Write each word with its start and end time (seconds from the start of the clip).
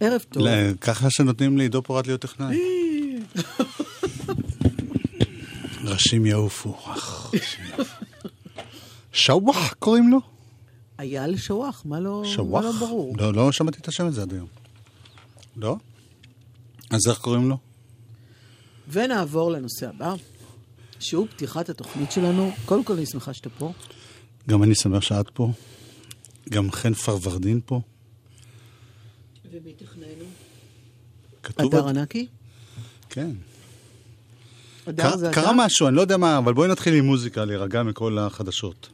ערב 0.00 0.24
טוב. 0.30 0.42
לא, 0.42 0.50
ככה 0.80 1.10
שנותנים 1.10 1.58
לעידו 1.58 1.82
פורט 1.82 2.06
להיות 2.06 2.20
טכנאי. 2.20 2.58
ראשים 5.84 6.26
יעופו. 6.26 6.76
שוואח 9.12 9.72
קוראים 9.78 10.10
לו? 10.10 10.20
אייל 10.98 11.36
שוואח, 11.36 11.82
מה 11.84 12.00
לא, 12.00 12.22
מה 12.24 12.28
שוואח? 12.28 12.64
לא 12.64 12.72
ברור? 12.72 13.14
לא, 13.18 13.34
לא 13.34 13.52
שמעתי 13.52 13.78
את 13.80 13.88
השם 13.88 14.06
הזה 14.06 14.22
עד 14.22 14.32
היום. 14.32 14.46
לא? 15.56 15.76
אז 16.90 17.08
איך 17.08 17.18
קוראים 17.18 17.48
לו? 17.48 17.58
ונעבור 18.88 19.50
לנושא 19.50 19.88
הבא, 19.88 20.14
שהוא 20.98 21.26
פתיחת 21.26 21.68
התוכנית 21.68 22.12
שלנו. 22.12 22.52
קודם 22.64 22.84
כל, 22.84 22.92
אני 22.92 23.06
שמחה 23.06 23.34
שאתה 23.34 23.50
פה. 23.50 23.72
גם 24.48 24.62
אני 24.62 24.74
שמח 24.74 25.02
שאת 25.02 25.30
פה. 25.30 25.52
גם 26.50 26.70
חן 26.72 26.94
פרוורדין 26.94 27.60
פה. 27.66 27.80
ומי 29.62 29.72
תכננו? 29.72 30.24
כתוב... 31.42 31.74
הדר 31.74 31.88
ענקי? 31.88 32.26
כן. 33.10 33.30
הדר 34.86 35.16
זה 35.16 35.30
קרה- 35.30 35.30
אתה? 35.32 35.40
קרה 35.42 35.66
משהו, 35.66 35.88
אני 35.88 35.96
לא 35.96 36.00
יודע 36.00 36.16
מה, 36.16 36.38
אבל 36.38 36.54
בואי 36.54 36.68
נתחיל 36.68 36.94
עם 36.94 37.04
מוזיקה, 37.04 37.44
להירגע 37.44 37.82
מכל 37.82 38.18
החדשות. 38.18 38.88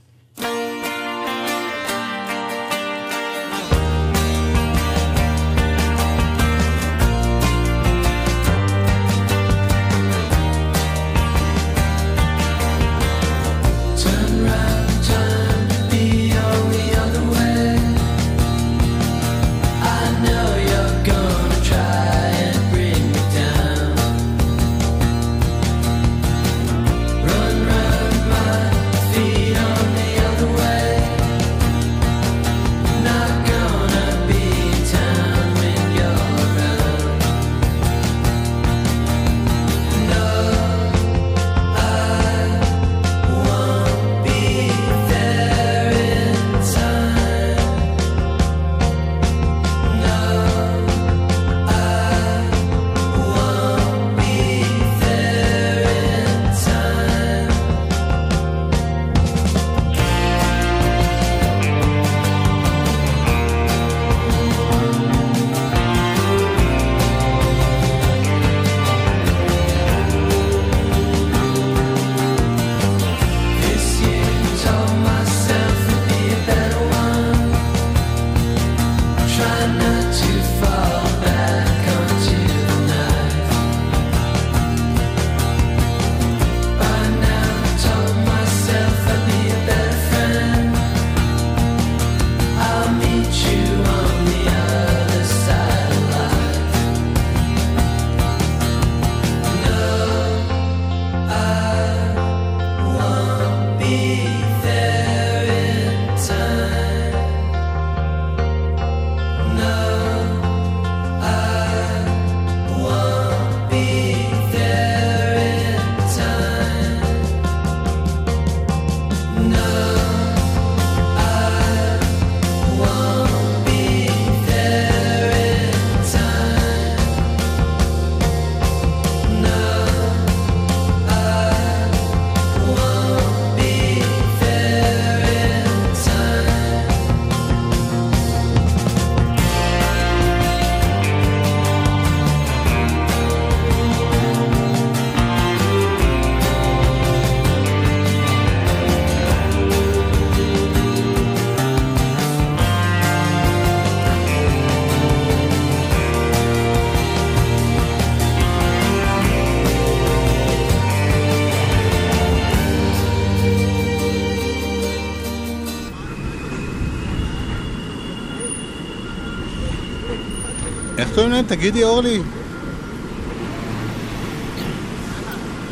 איך 171.02 171.14
קוראים 171.14 171.32
להם? 171.32 171.46
תגידי, 171.46 171.84
אורלי. 171.84 172.18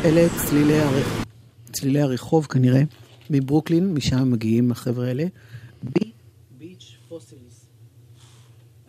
אלה 0.05 0.27
צלילי, 0.37 0.79
הר... 0.79 1.03
צלילי 1.71 2.01
הרחוב 2.01 2.45
כנראה, 2.45 2.81
מברוקלין, 3.29 3.93
משם 3.93 4.31
מגיעים 4.31 4.71
החבר'ה 4.71 5.07
האלה. 5.07 5.23
בי 5.83 6.11
ביץ' 6.57 6.95
פוסילס. 7.09 7.65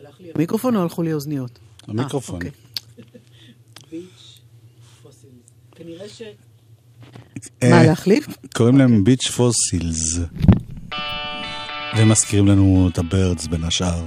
הלך 0.00 0.20
לי 0.20 0.30
המיקרופון 0.34 0.76
או 0.76 0.82
הלכו 0.82 1.02
לי 1.02 1.12
האוזניות? 1.12 1.58
המיקרופון. 1.88 2.42
אה, 2.42 2.48
אוקיי. 2.48 3.20
ביץ' 3.90 4.40
פוסילס. 5.02 5.32
כנראה 5.76 6.08
ש... 6.08 6.22
אה, 7.62 7.70
מה, 7.70 7.82
להחליף? 7.82 8.26
קוראים 8.56 8.78
להם 8.78 9.04
ביץ' 9.04 9.28
פוסילס. 9.28 10.18
והם 11.96 12.08
מזכירים 12.08 12.46
לנו 12.46 12.88
את 12.92 12.98
הבירדס 12.98 13.46
בין 13.46 13.64
השאר. 13.64 14.04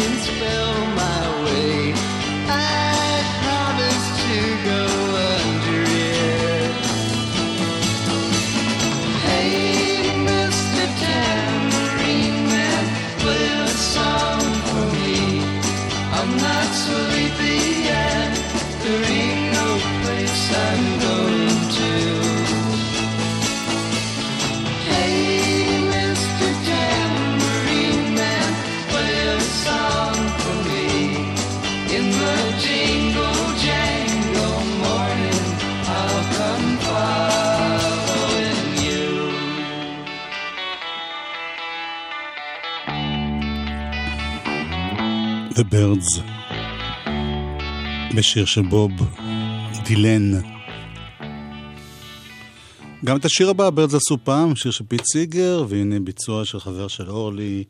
since 0.00 0.26
fell 0.38 0.71
Byrds, 45.72 46.20
בשיר 48.16 48.44
של 48.44 48.62
בוב 48.62 48.90
דילן. 49.84 50.40
גם 53.04 53.16
את 53.16 53.24
השיר 53.24 53.50
הבא, 53.50 53.70
Byrds 53.70 53.94
עשו 53.94 54.18
פעם, 54.24 54.56
שיר 54.56 54.70
של 54.70 54.84
פיט 54.88 55.02
סיגר, 55.12 55.64
והנה 55.68 56.00
ביצוע 56.00 56.44
של 56.44 56.60
חבר 56.60 56.88
של 56.88 57.10
אורלי. 57.10 57.64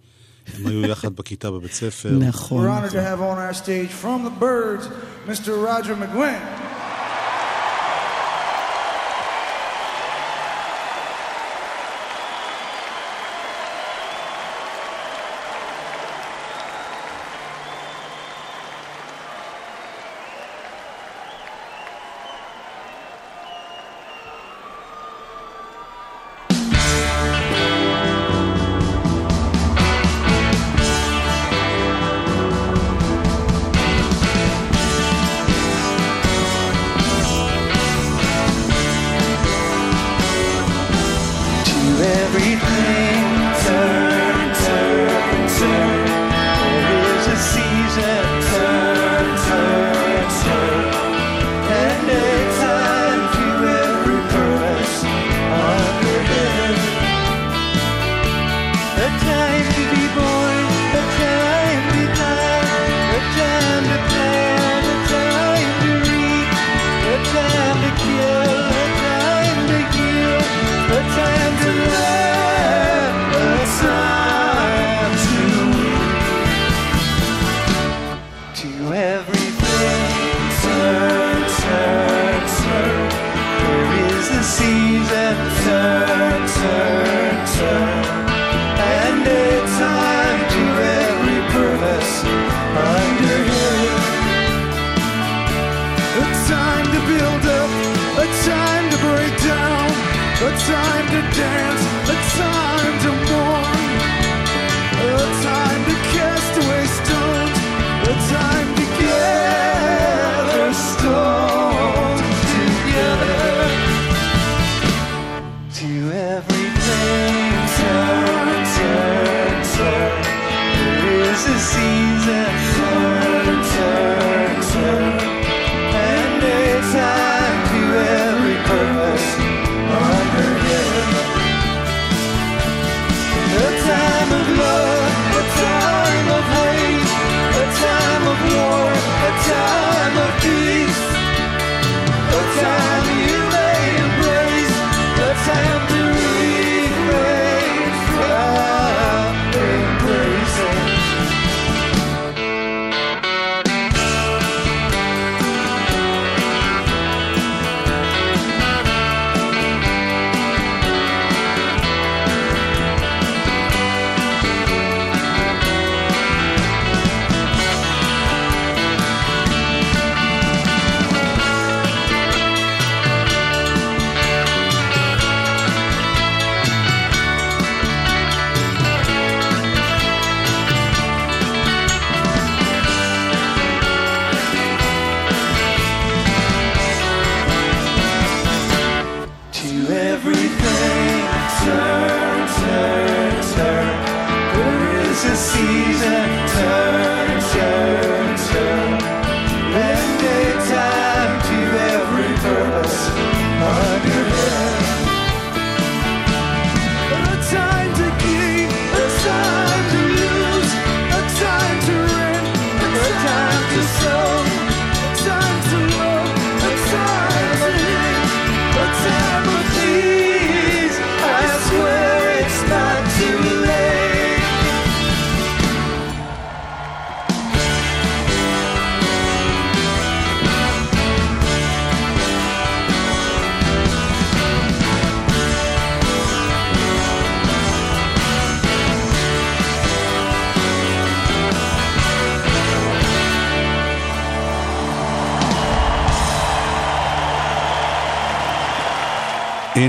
הם 0.54 0.66
היו 0.66 0.87
יחד 0.87 1.16
בכיתה 1.16 1.50
בבית 1.50 1.72
ספר. 1.72 2.10
נכון. 2.10 2.66
We're 2.66 2.70
honored 2.70 2.93
to 2.93 3.00
have 3.00 3.20
on 3.20 3.38
our 3.38 3.54
stage 3.54 3.93
from 4.02 4.25
the 4.25 4.40
Byrds, 4.41 4.88
Mr. 5.28 5.49
Roger 5.49 5.94
McGuinn. 5.94 6.62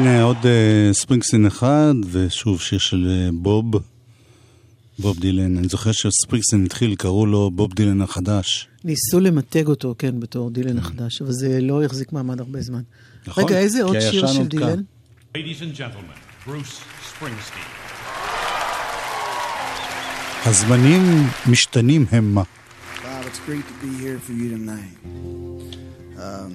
עוד 0.02 0.38
uh, 0.38 0.94
ספרינגסטין 0.94 1.46
אחד, 1.46 1.94
ושוב 2.12 2.62
שיר 2.62 2.80
של 2.80 3.30
uh, 3.30 3.36
בוב, 3.36 3.72
בוב 5.00 5.20
דילן. 5.20 5.58
אני 5.58 5.68
זוכר 5.68 5.92
שספרינגסטין 5.92 6.66
התחיל, 6.66 6.96
קראו 6.96 7.26
לו 7.26 7.52
בוב 7.52 7.74
דילן 7.74 8.02
החדש. 8.02 8.68
ניסו 8.84 9.20
למתג 9.20 9.68
אותו, 9.68 9.96
כן, 9.98 10.20
בתור 10.20 10.50
דילן 10.50 10.78
החדש, 10.78 11.22
אבל 11.22 11.32
זה 11.32 11.62
לא 11.62 11.84
החזיק 11.84 12.14
מעמד 12.14 12.40
הרבה 12.40 12.62
זמן. 12.62 12.82
נכון, 13.28 13.44
רגע, 13.44 13.58
איזה 13.60 13.84
עוד 13.84 14.00
שיר 14.00 14.28
של. 14.28 14.48
דילן? 14.48 14.82
Ladies 15.38 15.62
and 15.62 15.78
gentlemen, 15.78 16.48
Bruce 16.48 16.80
Springsteen. 17.10 17.84
הזמנים 20.46 21.02
משתנים 21.50 22.06
המה. 22.12 22.44
Bob, 22.44 23.26
it's 23.26 23.40
great 23.48 23.66
to 23.68 23.86
be 23.86 24.04
here 24.04 24.20
for 24.20 24.34
you 24.34 24.50
tonight. 24.58 24.98
Um, 26.18 26.50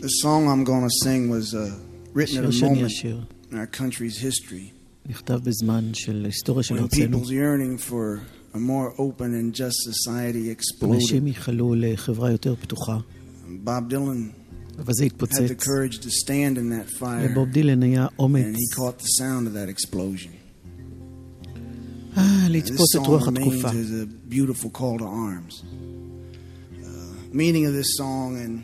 the 0.00 0.08
song 0.22 0.48
I'm 0.48 0.64
going 0.64 0.84
to 0.88 0.94
sing 1.04 1.30
was 1.30 1.54
uh, 1.54 1.93
written 2.15 2.21
at 2.21 2.27
שיר 2.27 2.49
a 2.49 2.51
שאני 2.51 2.81
moment 2.83 2.85
אשיר. 2.85 3.21
in 3.51 3.53
our 3.53 3.77
country's 3.77 4.17
history 4.21 4.71
נכתב 5.09 5.39
בזמן 5.43 5.89
של 5.93 6.25
היסטוריה 6.25 6.63
של 6.63 6.75
when 6.77 6.81
ארצנו. 6.81 7.17
people's 7.23 7.29
yearning 7.29 7.89
for 7.89 8.19
a 8.53 8.57
more 8.57 8.93
open 8.99 9.33
and 9.33 9.55
just 9.55 9.75
society 9.91 10.83
אנשים 10.83 11.25
exploded. 11.25 11.27
ייחלו 11.27 11.75
לחברה 11.77 12.31
יותר 12.31 12.55
פתוחה, 12.55 12.99
Bob 13.65 13.91
Dylan 13.91 14.31
אבל 14.79 14.93
זה 14.93 15.03
had 15.03 15.07
the 15.07 15.11
התפוצץ. 15.13 15.63
courage 15.63 15.97
to 15.99 16.09
stand 16.09 16.57
in 16.57 16.69
that 16.71 16.99
fire, 16.99 17.29
לבוב 17.31 17.49
דילן 17.51 17.83
היה 17.83 18.07
אומץ 18.19 18.45
and 18.45 18.55
he 18.55 18.75
caught 18.75 18.99
the 19.03 19.07
sound 19.21 19.47
of 19.47 19.53
that 19.53 19.69
explosion. 19.75 20.29
אה, 22.17 22.45
And 22.47 22.49
this 22.49 22.71
לתפוס 22.71 22.95
את 22.95 23.01
song 23.01 23.07
רוח 23.07 23.27
remains 23.27 23.31
התקופה. 23.31 23.69
as 23.69 23.73
a 23.73 24.33
beautiful 24.33 24.69
call 24.79 24.97
to 24.99 25.03
arms. 25.05 25.63
Uh, 25.63 26.85
meaning 27.33 27.65
of 27.65 27.73
this 27.73 27.87
song 27.97 28.37
and 28.45 28.61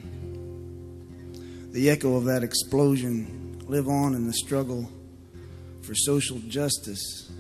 the 1.76 1.90
echo 1.90 2.16
of 2.16 2.24
that 2.26 2.44
explosion 2.44 3.26
live 3.71 3.87
on 3.87 4.17
in 4.17 4.27
the 4.27 4.33
struggle 4.33 4.91
for 5.83 5.95
social 5.95 6.41
justice 6.49 7.31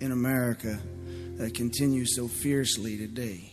in 0.00 0.10
America 0.10 0.80
that 1.36 1.52
continues 1.52 2.16
so 2.16 2.26
fiercely 2.26 2.96
today. 2.96 3.52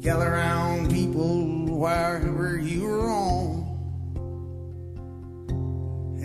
Gather 0.00 0.32
around 0.32 0.90
people 0.90 1.76
wherever 1.76 2.58
you're 2.58 3.06
wrong. 3.06 3.55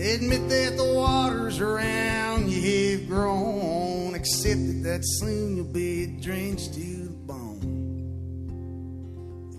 Admit 0.01 0.49
that 0.49 0.77
the 0.77 0.93
waters 0.95 1.59
around 1.59 2.49
you 2.49 2.97
have 2.97 3.07
grown. 3.07 4.15
Accept 4.15 4.59
it 4.59 4.81
that 4.81 5.01
soon 5.03 5.57
you'll 5.57 5.65
be 5.65 6.07
drenched 6.07 6.73
to 6.73 6.79
the 6.79 7.09
bone. 7.11 8.87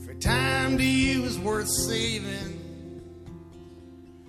If 0.00 0.06
your 0.06 0.16
time 0.16 0.78
to 0.78 0.84
you 0.84 1.22
is 1.22 1.38
worth 1.38 1.68
saving, 1.68 2.58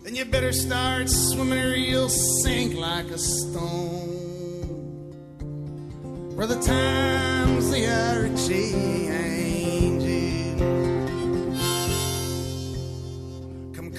then 0.04 0.14
you 0.14 0.26
better 0.26 0.54
start 0.54 1.10
swimming 1.10 1.58
or 1.58 1.74
you'll 1.74 2.10
sink 2.10 2.76
like 2.76 3.08
a 3.08 3.18
stone. 3.18 4.12
For 6.36 6.46
the 6.46 6.62
times 6.62 7.72
they 7.72 7.88
are 7.88 8.28
changing. 8.48 9.93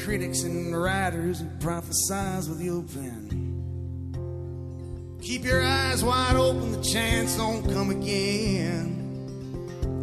Critics 0.05 0.43
and 0.43 0.77
writers 0.77 1.41
who 1.41 1.47
prophesize 1.67 2.47
with 2.47 2.59
the 2.59 2.69
open. 2.69 3.41
Keep 5.23 5.45
your 5.45 5.63
eyes 5.65 6.05
wide 6.05 6.37
open, 6.37 6.73
the 6.73 6.83
chance 6.83 7.37
don't 7.37 7.63
come 7.73 7.89
again. 7.89 9.01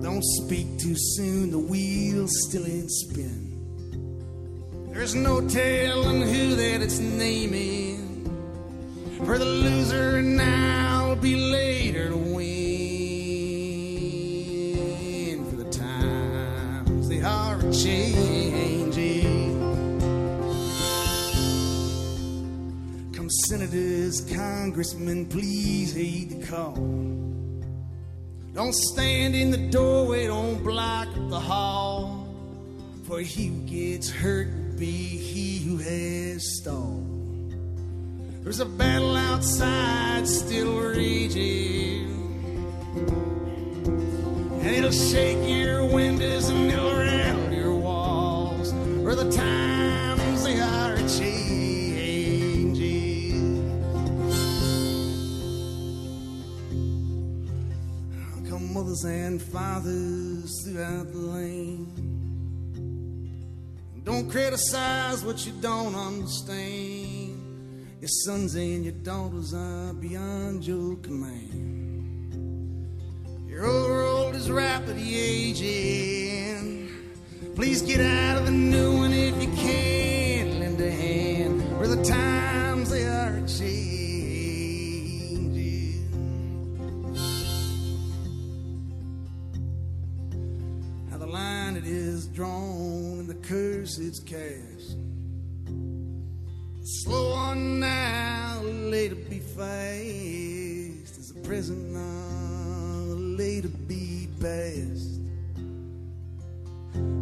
Don't 0.02 0.24
speak 0.24 0.80
too 0.80 0.96
soon, 0.98 1.52
the 1.52 1.60
wheel's 1.60 2.32
still 2.48 2.66
in 2.66 2.90
spin. 2.90 3.50
There's 4.92 5.14
no 5.14 5.48
telling 5.48 6.24
who 6.24 6.56
that 6.56 6.82
it's 6.82 6.98
naming. 6.98 8.26
For 9.24 9.38
the 9.38 9.46
loser 9.46 10.24
now 10.24 11.10
will 11.10 11.16
be 11.18 11.36
later 11.36 12.10
to 12.10 12.18
win. 12.18 12.42
For 15.48 15.58
the 15.58 15.70
times 15.70 17.08
they 17.08 17.22
are 17.22 17.62
changing. 17.72 18.41
Senators, 23.52 24.22
congressmen, 24.34 25.26
please 25.26 25.94
heed 25.94 26.30
the 26.30 26.48
call. 26.48 26.74
Don't 28.54 28.74
stand 28.74 29.36
in 29.36 29.52
the 29.52 29.58
doorway, 29.58 30.28
don't 30.28 30.64
block 30.64 31.10
the 31.28 31.38
hall. 31.38 32.34
For 33.04 33.20
he 33.20 33.48
who 33.48 33.62
gets 33.64 34.10
hurt 34.10 34.48
will 34.48 34.80
be 34.80 34.94
he 34.94 35.60
who 35.66 35.76
has 35.80 36.60
stalled. 36.60 37.54
There's 38.42 38.62
a 38.62 38.66
battle 38.66 39.18
outside 39.18 40.26
still 40.26 40.80
raging. 40.80 42.08
And 44.62 44.68
it'll 44.68 44.92
shake 44.92 45.46
your 45.46 45.84
windows 45.88 46.48
and 46.48 46.72
it'll 46.72 46.96
rattle 46.96 47.52
your 47.52 47.76
walls. 47.76 48.72
For 49.04 49.14
the 49.14 49.30
times 49.30 49.71
mothers 59.04 59.06
and 59.06 59.42
fathers 59.42 60.64
throughout 60.64 61.12
the 61.12 61.18
land. 61.18 61.88
Don't 64.04 64.30
criticize 64.30 65.24
what 65.24 65.46
you 65.46 65.54
don't 65.62 65.96
understand. 65.96 67.38
Your 68.00 68.10
sons 68.26 68.56
and 68.56 68.84
your 68.84 68.94
daughters 69.04 69.54
are 69.54 69.94
beyond 69.94 70.66
your 70.66 70.96
command. 70.98 72.34
Your 73.48 73.66
old 73.66 73.90
world 73.90 74.36
is 74.36 74.50
rapidly 74.50 75.16
aging. 75.16 76.90
Please 77.56 77.82
get 77.82 78.00
out 78.02 78.38
of 78.40 78.46
the 78.46 78.52
new 78.52 78.98
one 78.98 79.14
if 79.14 79.42
you 79.42 79.50
can. 79.50 80.11
It's 94.12 94.20
cast. 94.20 94.98
Slow 96.84 97.32
on 97.32 97.80
now, 97.80 98.60
later 98.62 99.16
be 99.16 99.40
fast. 99.40 101.18
As 101.18 101.32
a 101.32 101.40
present 101.48 101.92
now, 101.92 103.06
later 103.38 103.70
be 103.88 104.28
past. 104.42 105.22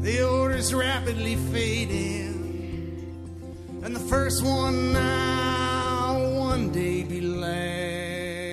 The 0.02 0.28
order's 0.28 0.74
rapidly 0.74 1.36
fading, 1.54 2.34
and 3.84 3.96
the 3.96 4.00
first 4.00 4.44
one 4.44 4.92
now, 4.92 6.18
one 6.40 6.72
day 6.72 7.04
be 7.04 7.22
last. 7.22 8.50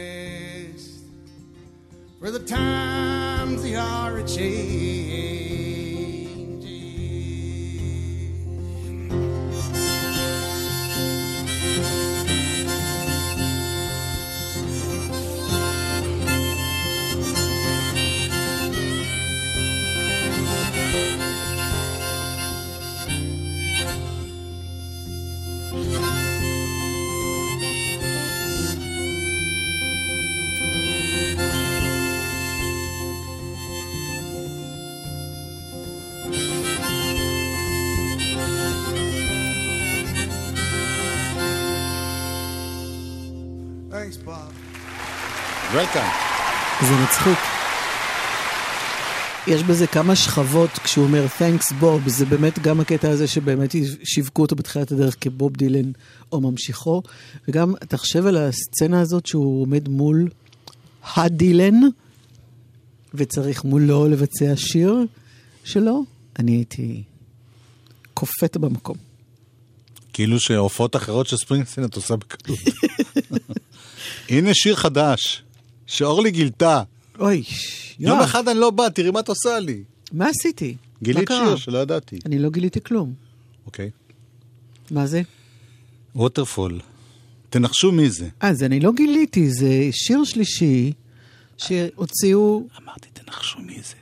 For 2.21 2.31
the 2.31 2.41
times 2.41 3.63
they 3.63 3.77
are 3.77 4.19
a 4.19 4.29
changing. 4.29 4.76
וולקאם. 45.97 46.89
זה 46.89 47.05
מצחיק. 47.05 47.39
יש 49.47 49.63
בזה 49.63 49.87
כמה 49.87 50.17
שכבות 50.17 50.71
כשהוא 50.71 51.05
אומר 51.05 51.27
Thanks 51.39 51.73
Bob, 51.83 52.09
זה 52.09 52.25
באמת 52.25 52.59
גם 52.59 52.81
הקטע 52.81 53.11
הזה 53.11 53.27
שבאמת 53.27 53.75
שיווקו 54.05 54.43
אותו 54.43 54.57
בתחילת 54.57 54.93
הדרך 54.93 55.17
כבוב 55.21 55.53
דילן 55.53 55.93
או 56.33 56.41
ממשיכו, 56.41 57.03
וגם 57.49 57.75
תחשב 57.89 58.27
על 58.27 58.37
הסצנה 58.37 59.01
הזאת 59.01 59.27
שהוא 59.27 59.63
עומד 59.63 59.89
מול 59.89 60.29
הדילן, 61.17 61.81
וצריך 63.15 63.65
מולו 63.65 64.09
לבצע 64.09 64.53
שיר 64.57 64.95
שלו, 65.65 66.05
אני 66.39 66.53
הייתי 66.53 67.03
קופאת 68.15 68.57
במקום. 68.57 68.97
כאילו 70.13 70.41
שהופעות 70.41 70.97
אחרות 70.97 71.27
של 71.27 71.37
ספרינגסטין 71.37 71.85
את 71.85 71.97
עושה 71.97 72.17
בקלות. 72.17 72.59
הנה 74.29 74.51
שיר 74.55 74.77
חדש, 74.77 75.43
שאורלי 75.87 76.31
גילתה. 76.31 76.83
אוי, 77.19 77.43
יום 77.99 78.13
יואב, 78.13 78.25
אחד 78.25 78.49
אני 78.49 78.59
לא 78.59 78.71
בא, 78.71 78.89
תראי 78.89 79.11
מה 79.11 79.21
את 79.21 79.29
עושה 79.29 79.59
לי. 79.59 79.83
מה 80.13 80.29
עשיתי? 80.29 80.77
גילית? 81.03 81.29
שיר 81.29 81.57
שלא 81.57 81.79
ידעתי. 81.79 82.19
אני 82.27 82.39
לא 82.39 82.51
גיליתי 82.51 82.81
כלום. 82.81 83.15
אוקיי. 83.67 83.91
מה 84.91 85.07
זה? 85.07 85.23
ווטרפול. 86.15 86.81
תנחשו 87.51 87.93
מי 87.93 88.11
זה. 88.11 88.29
אז 88.41 88.63
אני 88.63 88.81
לא 88.81 88.93
גיליתי, 88.93 89.51
זה 89.51 89.89
שיר 89.93 90.25
שלישי 90.25 90.93
שהוציאו, 91.59 92.67
אמרתי, 92.83 93.09
תנחשו 93.13 93.59
מי 93.59 93.79
זה. 93.83 93.95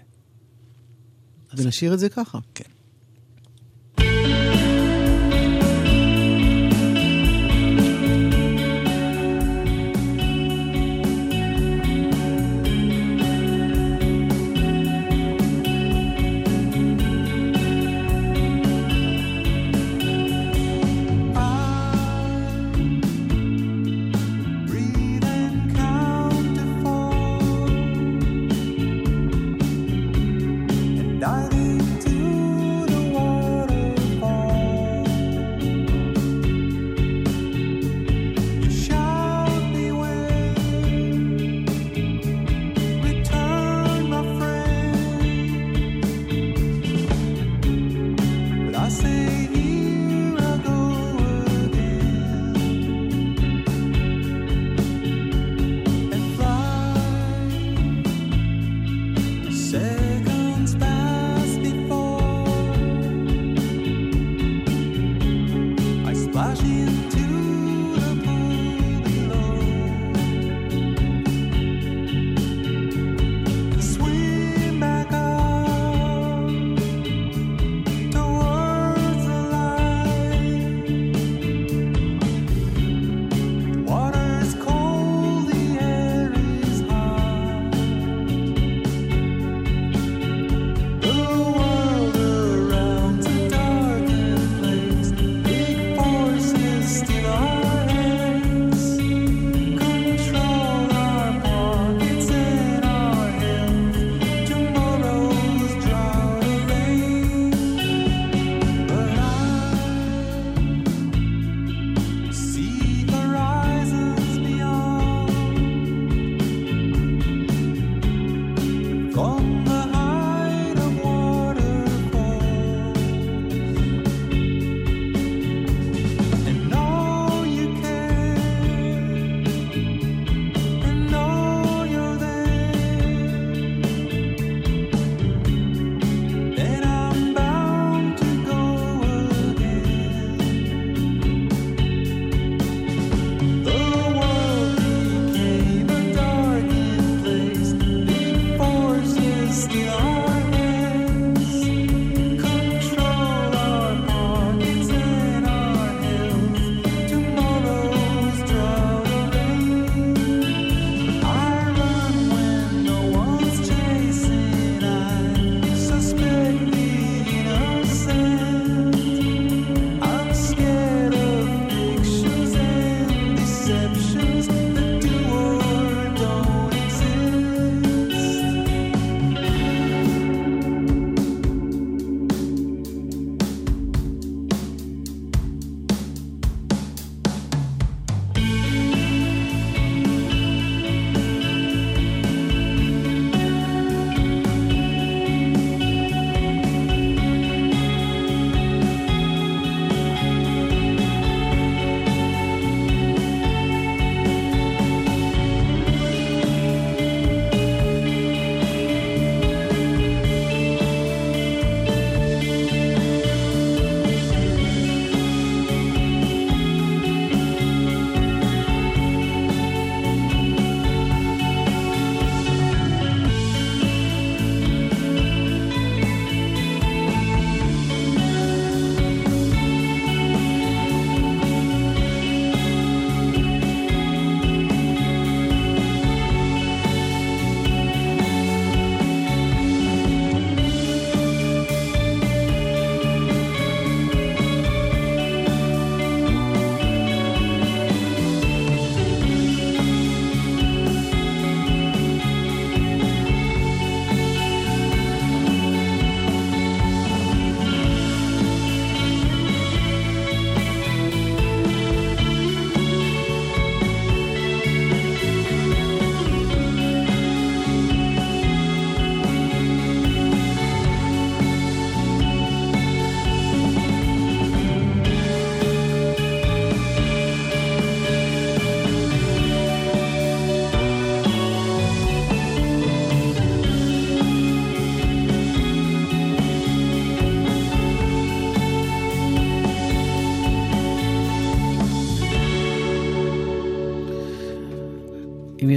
ונשאיר 1.56 1.94
את 1.94 1.98
זה 1.98 2.08
ככה. 2.08 2.38
כן. 2.54 2.73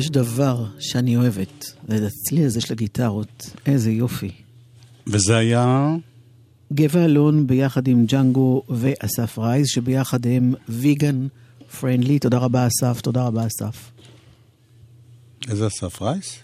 יש 0.08 0.12
דבר 0.12 0.66
שאני 0.80 1.18
אוהבת, 1.18 1.74
זה 1.88 2.08
הצליל 2.08 2.46
הזה 2.46 2.62
של 2.62 2.74
הגיטרות, 2.74 3.50
איזה 3.66 3.92
יופי. 3.92 4.32
וזה 5.08 5.38
היה... 5.38 5.96
גבע 6.74 7.06
אלון 7.06 7.48
ביחד 7.48 7.88
עם 7.88 8.06
ג'אנגו 8.06 8.64
ואסף 8.70 9.40
רייז, 9.40 9.68
שביחד 9.68 10.28
הם 10.28 10.54
vegan 10.70 11.28
friendly. 11.80 12.20
תודה 12.20 12.38
רבה 12.38 12.68
אסף, 12.68 13.02
תודה 13.02 13.24
רבה 13.24 13.48
אסף. 13.48 13.92
איזה 15.50 15.68
אסף 15.68 16.02
רייז? 16.02 16.40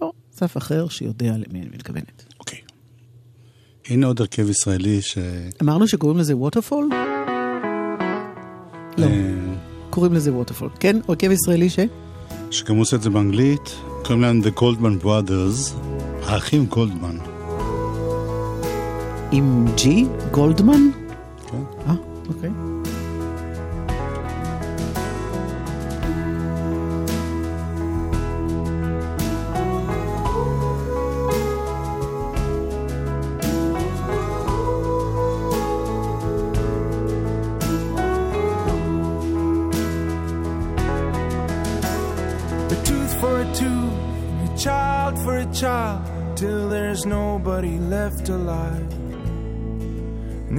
לא, 0.00 0.12
אסף 0.34 0.56
אחר 0.56 0.88
שיודע 0.88 1.32
למי 1.36 1.60
אני 1.60 1.68
מתכוונת. 1.72 2.24
אוקיי. 2.40 2.58
הנה 3.88 4.06
עוד 4.06 4.20
הרכב 4.20 4.50
ישראלי 4.50 5.02
ש... 5.02 5.18
אמרנו 5.62 5.88
שקוראים 5.88 6.18
לזה 6.18 6.36
ווטרפול? 6.36 6.88
לא, 8.98 9.06
אה, 9.06 9.54
קוראים 9.90 10.12
לזה 10.12 10.32
ווטרפול. 10.32 10.70
כן, 10.80 10.96
הרכב 11.08 11.30
ישראלי 11.30 11.70
ש? 11.70 11.78
שגם 12.50 12.76
עושה 12.76 12.96
את 12.96 13.02
זה 13.02 13.10
באנגלית, 13.10 13.76
קוראים 14.04 14.20
להם 14.22 14.40
The 14.42 14.60
Goldman 14.60 15.04
Brothers, 15.04 15.72
האחים 16.24 16.66
גולדמן. 16.66 17.16
עם 19.32 19.66
ג'י? 19.76 20.06
גולדמן? 20.30 20.90
כן. 21.46 21.62
אה, 21.86 21.94
אוקיי. 22.28 22.50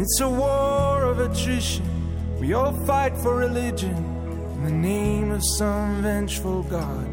It's 0.01 0.19
a 0.19 0.27
war 0.27 1.03
of 1.03 1.19
attrition. 1.19 1.85
We 2.39 2.53
all 2.53 2.73
fight 2.85 3.15
for 3.17 3.35
religion 3.35 3.95
in 4.55 4.63
the 4.63 4.71
name 4.71 5.29
of 5.29 5.43
some 5.57 6.01
vengeful 6.01 6.63
God. 6.63 7.11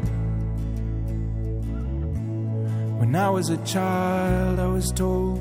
When 2.99 3.15
I 3.15 3.29
was 3.29 3.49
a 3.49 3.57
child, 3.57 4.59
I 4.59 4.65
was 4.65 4.91
told 4.91 5.39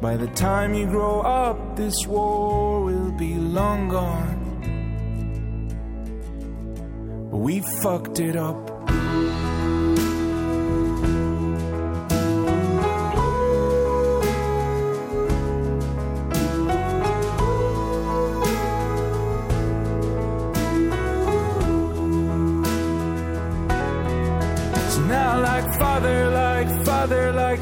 by 0.00 0.16
the 0.16 0.28
time 0.28 0.72
you 0.72 0.86
grow 0.86 1.20
up, 1.20 1.76
this 1.76 2.06
war 2.06 2.82
will 2.82 3.12
be 3.12 3.34
long 3.34 3.88
gone. 3.88 4.44
But 7.30 7.38
we 7.38 7.60
fucked 7.82 8.18
it 8.18 8.36
up. 8.36 8.67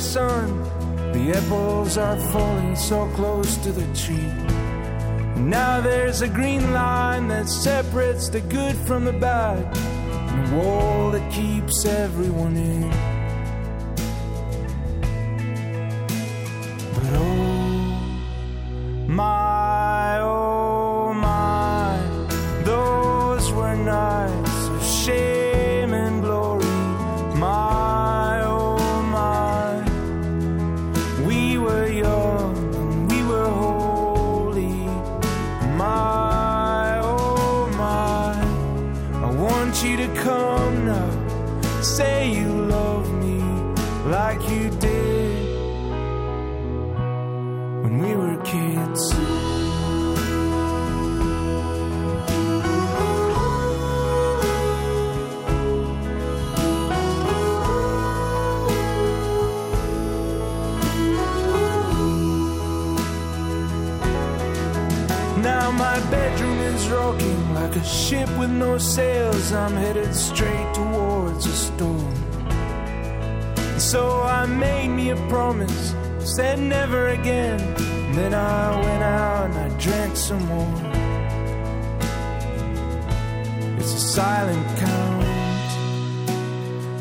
Son, 0.06 0.62
the 1.12 1.32
apples 1.36 1.98
are 1.98 2.16
falling 2.30 2.76
so 2.76 3.08
close 3.14 3.56
to 3.58 3.72
the 3.72 3.86
tree. 3.94 4.32
Now 5.42 5.80
there's 5.80 6.22
a 6.22 6.28
green 6.28 6.72
line 6.72 7.28
that 7.28 7.48
separates 7.48 8.28
the 8.28 8.40
good 8.40 8.76
from 8.86 9.04
the 9.04 9.12
bad, 9.12 9.76
and 9.76 10.52
a 10.52 10.56
wall 10.56 11.10
that 11.10 11.32
keeps 11.32 11.84
everyone 11.84 12.56
in. 12.56 13.15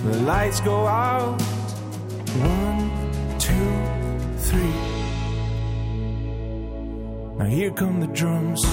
The 0.06 0.22
lights 0.22 0.60
go 0.60 0.86
out. 0.86 1.42
One, 2.38 2.92
two, 3.40 3.72
three. 4.38 4.76
Now 7.40 7.46
here 7.46 7.72
come 7.72 8.00
the 8.02 8.08
drums. 8.14 8.64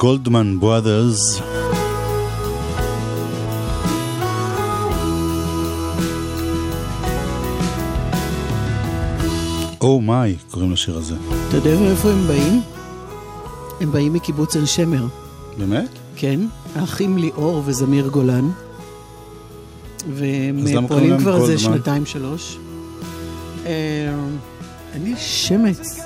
Goldman 0.00 0.58
Brothers. 0.58 1.42
Oh 9.80 10.00
my, 10.08 10.50
קוראים 10.50 10.72
לשיר 10.72 10.98
הזה. 10.98 11.14
אתה 11.48 11.56
יודע 11.56 11.80
מאיפה 11.80 12.10
הם 12.10 12.26
באים? 12.26 12.62
הם 13.80 13.92
באים 13.92 14.12
מקיבוץ 14.12 14.56
עין 14.56 14.66
שמר, 14.66 15.06
באמת? 15.58 15.88
כן, 16.16 16.40
האחים 16.76 17.18
ליאור 17.18 17.62
וזמיר 17.64 18.08
גולן. 18.08 18.50
והם 20.14 20.86
פועלים 20.88 21.18
כבר 21.18 21.36
איזה 21.36 21.54
גולדמן? 21.54 21.76
שנתיים 21.76 22.06
שלוש. 22.06 22.58
אה, 23.66 24.14
לי 25.02 25.14
שמץ, 25.16 26.00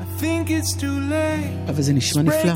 I 0.00 0.22
think 0.22 0.48
it's 0.48 0.72
too 0.80 1.10
late. 1.10 1.70
אבל 1.70 1.82
זה 1.82 1.92
נשמע 1.92 2.22
נפלא. 2.22 2.54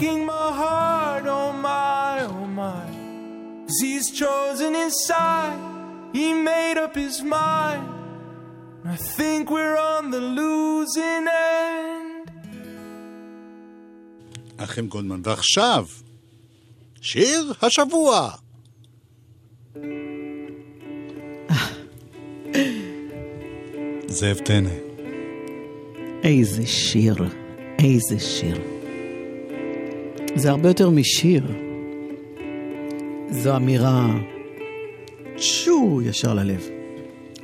He's 3.80 4.10
chosen 4.10 4.74
his 4.74 4.94
side, 5.06 5.58
he 6.12 6.32
made 6.32 6.78
up 6.78 6.94
his 6.94 7.22
mind. 7.22 7.86
I 8.84 8.96
think 8.96 9.50
we're 9.50 9.76
on 9.76 10.10
the 10.10 10.20
losing 10.20 11.26
end. 11.28 12.30
אחים 14.56 14.88
גולדמן. 14.88 15.20
ועכשיו, 15.24 15.86
שיר 17.00 17.52
השבוע. 17.62 18.30
זאב 24.08 24.38
טנא. 24.38 24.70
איזה 26.24 26.66
שיר, 26.66 27.16
איזה 27.78 28.20
שיר. 28.20 28.60
זה 30.34 30.50
הרבה 30.50 30.68
יותר 30.68 30.90
משיר. 30.90 31.67
זו 33.30 33.56
אמירה 33.56 34.06
צ'ו 35.36 36.02
ישר 36.02 36.34
ללב. 36.34 36.68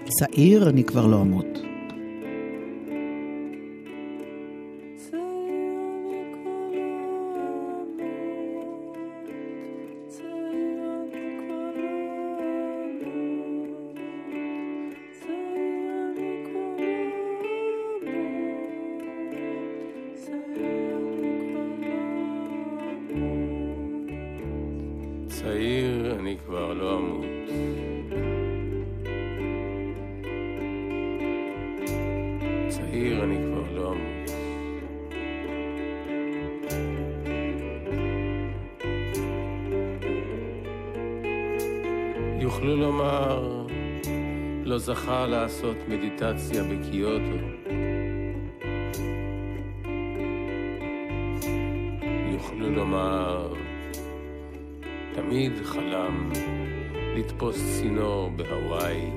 צעיר 0.08 0.68
אני 0.68 0.84
כבר 0.84 1.06
לא 1.06 1.20
אמות. 1.20 1.58
מדיטציה 47.04 47.14
בקיוטו. 47.14 47.36
יוכלו 52.32 52.70
לומר, 52.70 53.54
תמיד 55.14 55.52
חלם 55.64 56.30
לתפוס 57.16 57.80
צינור 57.80 58.30
בהוואי. 58.36 59.10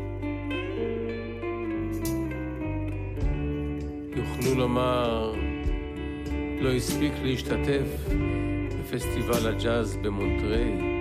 יוכלו 4.15 4.55
לומר, 4.55 5.33
לא 6.61 6.73
הספיק 6.73 7.13
להשתתף 7.23 8.09
בפסטיבל 8.79 9.47
הג'אז 9.47 9.97
במונטריי. 9.97 10.96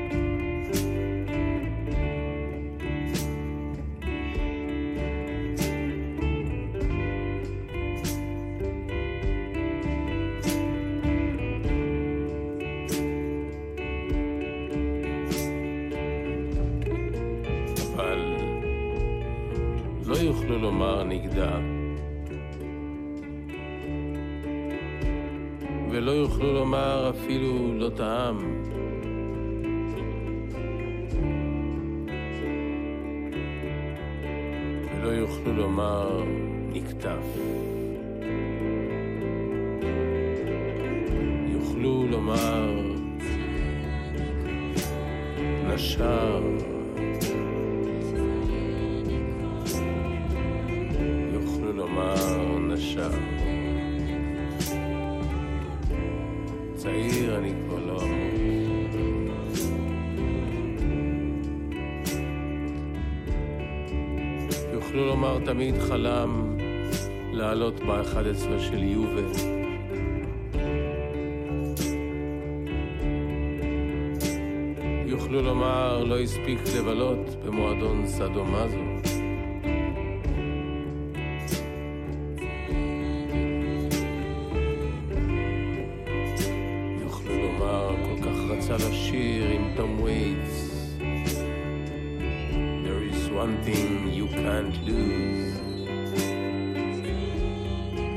Lose. 94.84 95.60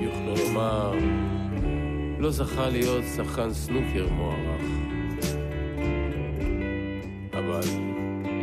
יוכלו 0.01 0.33
לומר, 0.45 0.93
לא 2.19 2.31
זכה 2.31 2.69
להיות 2.69 3.03
שחקן 3.15 3.53
סנוקר 3.53 4.07
מוערך. 4.11 4.61
אבל 7.33 7.61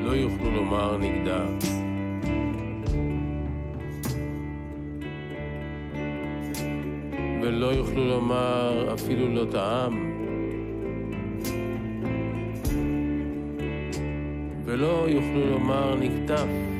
לא 0.02 0.10
יוכלו 0.10 0.50
לומר 0.50 0.96
נגדה. 0.96 1.46
ולא 7.42 7.66
יוכלו 7.66 8.08
לומר 8.08 8.94
אפילו 8.94 9.34
לא 9.34 9.44
טעם. 9.50 10.12
ולא 14.64 15.06
יוכלו 15.08 15.50
לומר 15.50 15.94
נקטף. 15.94 16.75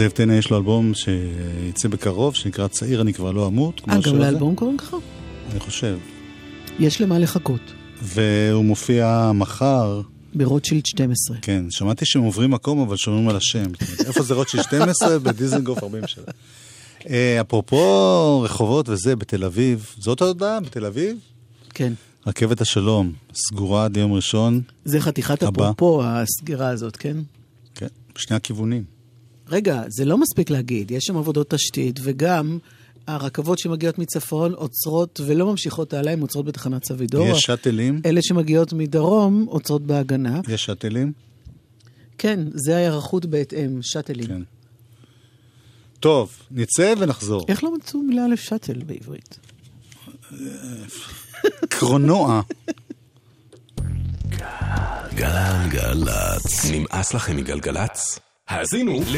זאב 0.00 0.10
טנא 0.10 0.32
יש 0.32 0.50
לו 0.50 0.56
אלבום 0.56 0.92
שיצא 0.94 1.88
בקרוב, 1.88 2.34
שנקרא 2.34 2.68
צעיר 2.68 3.00
אני 3.00 3.12
כבר 3.12 3.32
לא 3.32 3.46
אמות. 3.46 3.80
אה, 3.88 3.98
גם. 4.06 4.18
לאלבום 4.18 4.54
קוראים 4.54 4.76
ככה? 4.76 4.96
אני 5.50 5.60
חושב. 5.60 5.98
יש 6.78 7.00
למה 7.00 7.18
לחכות. 7.18 7.60
והוא 8.02 8.64
מופיע 8.64 9.30
מחר, 9.34 10.00
ברוטשילד 10.34 10.86
12. 10.86 11.36
כן, 11.42 11.64
שמעתי 11.70 12.06
שהם 12.06 12.22
עוברים 12.22 12.50
מקום, 12.50 12.80
אבל 12.80 12.96
שומעים 12.96 13.28
על 13.28 13.36
השם. 13.36 13.66
איפה 14.06 14.22
זה 14.22 14.34
רוטשילד 14.34 14.64
12? 14.64 15.18
בדיזנגוף 15.24 15.82
47. 15.82 16.24
אה, 17.10 17.40
אפרופו 17.40 18.40
רחובות 18.40 18.88
וזה, 18.88 19.16
בתל 19.16 19.44
אביב, 19.44 19.94
זאת 19.98 20.20
ההודעה, 20.20 20.60
בתל 20.60 20.84
אביב? 20.86 21.16
כן. 21.74 21.92
רכבת 22.26 22.60
השלום, 22.60 23.12
סגורה 23.34 23.84
עד 23.84 23.96
יום 23.96 24.12
ראשון, 24.12 24.60
זה 24.84 25.00
חתיכת. 25.00 25.42
אפרופו, 25.42 26.02
הסגירה 26.04 26.68
הזאת, 26.68 26.96
כן? 26.96 27.16
כן, 27.74 27.86
בשני 28.14 28.36
הכיוונים. 28.36 28.99
רגע, 29.50 29.82
זה 29.88 30.04
לא 30.04 30.18
מספיק 30.18 30.50
להגיד, 30.50 30.90
יש 30.90 31.04
שם 31.04 31.16
עבודות 31.16 31.50
תשתית, 31.50 32.00
וגם 32.02 32.58
הרכבות 33.06 33.58
שמגיעות 33.58 33.98
מצפון 33.98 34.52
עוצרות 34.52 35.20
ולא 35.26 35.46
ממשיכות 35.46 35.94
הלאה, 35.94 36.12
הן 36.12 36.20
עוצרות 36.20 36.44
בתחנת 36.44 36.84
סבידור. 36.84 37.26
יש 37.26 37.42
שאטלים? 37.42 38.00
אלה 38.06 38.22
שמגיעות 38.22 38.72
מדרום 38.72 39.44
עוצרות 39.48 39.82
בהגנה. 39.82 40.40
יש 40.48 40.64
שאטלים? 40.64 41.12
כן, 42.18 42.40
זה 42.54 42.76
ההיערכות 42.76 43.26
בהתאם, 43.26 43.78
שאטלים. 43.82 44.26
כן. 44.26 44.42
טוב, 46.00 46.32
נצא 46.50 46.94
ונחזור. 46.98 47.44
איך 47.48 47.64
לא 47.64 47.74
מצאו 47.74 48.02
מילה 48.02 48.28
לשאטל 48.28 48.82
בעברית? 48.86 49.38
קרונוע. 51.68 52.42
גלגלצ. 55.14 56.70
נמאס 56.70 57.14
לכם 57.14 57.36
מגלגלצ? 57.36 58.18
האזינו 58.50 59.00
ל... 59.06 59.16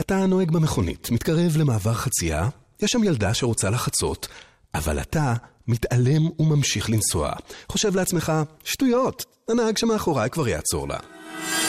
אתה 0.00 0.26
נוהג 0.26 0.50
במכונית, 0.50 1.10
מתקרב 1.10 1.56
למעבר 1.56 1.94
חצייה, 1.94 2.48
יש 2.82 2.90
שם 2.90 3.04
ילדה 3.04 3.34
שרוצה 3.34 3.70
לחצות, 3.70 4.28
אבל 4.74 5.00
אתה 5.00 5.34
מתעלם 5.68 6.28
וממשיך 6.38 6.90
לנסוע. 6.90 7.32
חושב 7.68 7.96
לעצמך, 7.96 8.32
שטויות, 8.64 9.24
הנהג 9.48 9.76
שמאחוריי 9.76 10.30
כבר 10.30 10.48
יעצור 10.48 10.88
לה. 10.88 10.98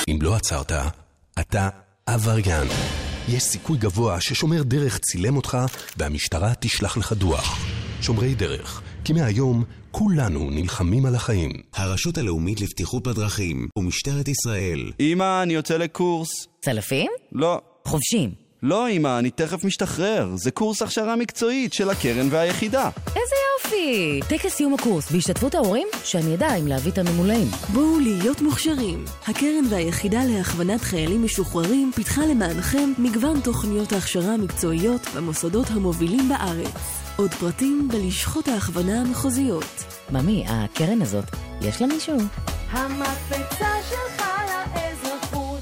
אם 0.09 0.19
לא 0.21 0.35
עצרת, 0.35 0.71
אתה 1.39 1.69
עבריין. 2.05 2.67
יש 3.27 3.43
סיכוי 3.43 3.77
גבוה 3.77 4.21
ששומר 4.21 4.63
דרך 4.63 4.97
צילם 4.97 5.35
אותך 5.35 5.57
והמשטרה 5.97 6.53
תשלח 6.59 6.97
לך 6.97 7.13
דוח. 7.13 7.57
שומרי 8.01 8.35
דרך, 8.35 8.81
כי 9.03 9.13
מהיום 9.13 9.63
כולנו 9.97 10.49
נלחמים 10.49 11.05
על 11.05 11.15
החיים. 11.15 11.51
הרשות 11.73 12.17
הלאומית 12.17 12.61
לבטיחות 12.61 13.07
בדרכים 13.07 13.67
ומשטרת 13.77 14.27
ישראל. 14.27 14.91
אמא, 14.99 15.43
אני 15.43 15.53
יוצא 15.53 15.77
לקורס. 15.77 16.47
צלפים? 16.61 17.11
לא. 17.31 17.61
חובשים. 17.85 18.31
לא, 18.63 18.89
אמא, 18.89 19.19
אני 19.19 19.29
תכף 19.29 19.63
משתחרר. 19.63 20.29
זה 20.35 20.51
קורס 20.51 20.81
הכשרה 20.81 21.15
מקצועית 21.15 21.73
של 21.73 21.89
הקרן 21.89 22.27
והיחידה. 22.31 22.89
איזה 23.07 23.35
יופי! 23.53 24.19
טקס 24.29 24.53
סיום 24.53 24.73
הקורס 24.73 25.11
בהשתתפות 25.11 25.55
ההורים? 25.55 25.87
שאני 26.03 26.35
אדע 26.35 26.55
אם 26.55 26.67
להביא 26.67 26.91
את 26.91 26.97
הממולאים. 26.97 27.47
בואו 27.73 27.99
להיות 27.99 28.41
מוכשרים. 28.41 29.05
הקרן 29.27 29.65
והיחידה 29.69 30.19
להכוונת 30.25 30.81
חיילים 30.81 31.23
משוחררים 31.23 31.91
פיתחה 31.95 32.25
למענכם 32.25 32.93
מגוון 32.97 33.39
תוכניות 33.39 33.91
ההכשרה 33.91 34.33
המקצועיות 34.33 35.01
במוסדות 35.15 35.67
המובילים 35.69 36.29
בארץ. 36.29 37.06
עוד 37.17 37.33
פרטים 37.33 37.87
בלשכות 37.87 38.47
ההכוונה 38.47 39.01
המחוזיות. 39.01 39.83
ממי, 40.11 40.45
הקרן 40.47 41.01
הזאת, 41.01 41.25
יש 41.61 41.81
לה 41.81 41.87
מישהו? 41.87 42.17
המקפצה 42.69 43.69
שלך 43.89 44.25
לאזרחות. 44.75 45.61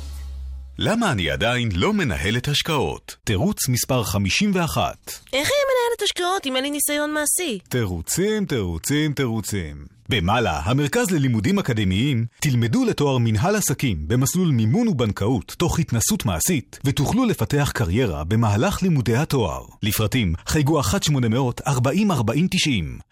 למה 0.78 1.12
אני 1.12 1.30
עדיין 1.30 1.70
לא 1.74 1.94
מנהלת 1.94 2.48
השקעות? 2.48 3.16
תירוץ 3.24 3.70
מספר 3.70 4.04
51. 4.04 4.96
איך 5.08 5.16
היא 5.34 5.42
מנהלת 5.42 6.02
השקעות 6.04 6.46
אם 6.46 6.56
אין 6.56 6.64
לי 6.64 6.72
ניסיון 6.72 7.14
מעשי? 7.14 7.60
תירוצים, 7.70 8.46
תירוצים, 8.46 9.14
תירוצים. 9.14 9.95
במעלה, 10.10 10.62
המרכז 10.64 11.12
ללימודים 11.12 11.60
אקדמיים, 11.60 12.26
תלמדו 12.42 12.86
לתואר 12.86 13.18
מנהל 13.18 13.56
עסקים 13.56 13.98
במסלול 14.08 14.48
מימון 14.48 14.88
ובנקאות 14.88 15.56
תוך 15.58 15.80
התנסות 15.80 16.26
מעשית, 16.26 16.80
ותוכלו 16.86 17.26
לפתח 17.26 17.72
קריירה 17.74 18.24
במהלך 18.24 18.84
לימודי 18.84 19.16
התואר. 19.16 19.66
לפרטים, 19.84 20.34
חייגו 20.48 20.82
1-800-404090. 20.82 20.84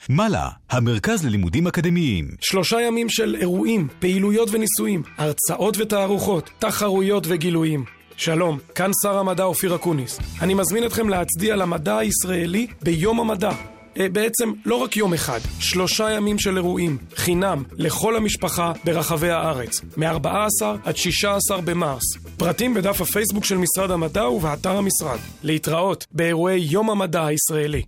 מעלה, 0.09 0.49
המרכז 0.69 1.25
ללימודים 1.25 1.67
אקדמיים. 1.67 2.27
שלושה 2.41 2.81
ימים 2.81 3.09
של 3.09 3.35
אירועים, 3.39 3.87
פעילויות 3.99 4.49
וניסויים, 4.51 5.03
הרצאות 5.17 5.77
ותערוכות, 5.79 6.49
תחרויות 6.59 7.23
וגילויים. 7.29 7.85
שלום, 8.17 8.59
כאן 8.75 8.91
שר 9.03 9.17
המדע 9.17 9.43
אופיר 9.43 9.75
אקוניס. 9.75 10.19
אני 10.41 10.53
מזמין 10.53 10.85
אתכם 10.85 11.09
להצדיע 11.09 11.55
למדע 11.55 11.97
הישראלי 11.97 12.67
ביום 12.81 13.19
המדע. 13.19 13.72
אה, 13.99 14.09
בעצם 14.09 14.51
לא 14.65 14.75
רק 14.75 14.97
יום 14.97 15.13
אחד, 15.13 15.39
שלושה 15.59 16.11
ימים 16.11 16.39
של 16.39 16.57
אירועים, 16.57 16.97
חינם, 17.15 17.63
לכל 17.77 18.15
המשפחה 18.15 18.71
ברחבי 18.83 19.29
הארץ, 19.29 19.81
מ-14 19.97 20.65
עד 20.83 20.97
16 20.97 21.61
במרס. 21.61 22.03
פרטים 22.37 22.73
בדף 22.73 23.01
הפייסבוק 23.01 23.45
של 23.45 23.57
משרד 23.57 23.91
המדע 23.91 24.29
ובאתר 24.29 24.77
המשרד. 24.77 25.19
להתראות 25.43 26.05
באירועי 26.11 26.59
יום 26.59 26.89
המדע 26.89 27.25
הישראלי. 27.25 27.81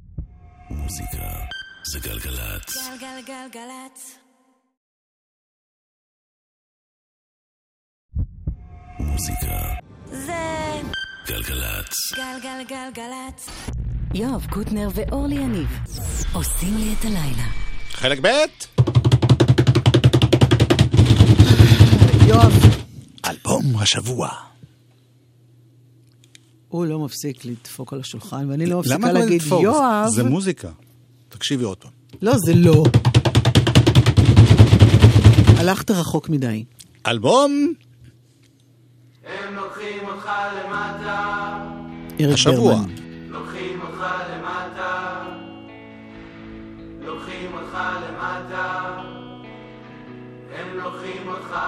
מוזיקה 0.70 1.18
זה 1.92 2.00
גלגלצ. 2.00 2.78
גלגלגלגלצ. 3.02 4.18
מוזיקה 9.00 9.60
זה 10.12 10.34
גלגלצ. 11.28 11.96
גלגלגלגלצ. 12.16 13.50
יואב 14.16 14.46
קוטנר 14.50 14.90
ואורלי 14.94 15.36
יניב 15.36 15.68
עושים 16.34 16.78
לי 16.78 16.94
את 17.00 17.06
הלילה. 17.06 17.44
חלק 17.92 18.20
ב' 18.22 18.28
יואב. 22.28 22.54
אלבום 23.26 23.78
השבוע. 23.82 24.30
הוא 26.68 26.86
לא 26.86 27.00
מפסיק 27.00 27.46
לדפוק 27.46 27.94
על 27.94 28.00
השולחן, 28.00 28.50
ואני 28.50 28.66
לא 28.66 28.80
מפסיקה 28.80 29.10
את 29.10 29.14
להגיד, 29.14 29.42
לדפוק? 29.42 29.64
יואב... 29.64 30.08
זה 30.08 30.24
מוזיקה. 30.24 30.70
תקשיבי 31.30 31.64
עוד 31.64 31.78
פעם. 31.78 31.92
לא, 32.22 32.34
זה 32.46 32.54
לא. 32.56 32.84
הלכת 35.58 35.92
רחוק 35.92 36.30
מדי. 36.30 36.64
אלבום 37.08 37.74
הם 39.26 39.56
לוקחים 39.56 40.08
אותך 40.08 40.30
למטה, 40.66 42.34
השבוע. 42.34 42.76
ברמן. 42.76 42.96
לוקחים 43.30 43.85
למטה, 44.06 45.24
לוקחים 47.02 47.54
אותך 47.54 47.78
למטה, 47.78 48.98
הם 50.56 50.78
לוקחים 50.78 51.28
אותך. 51.28 51.60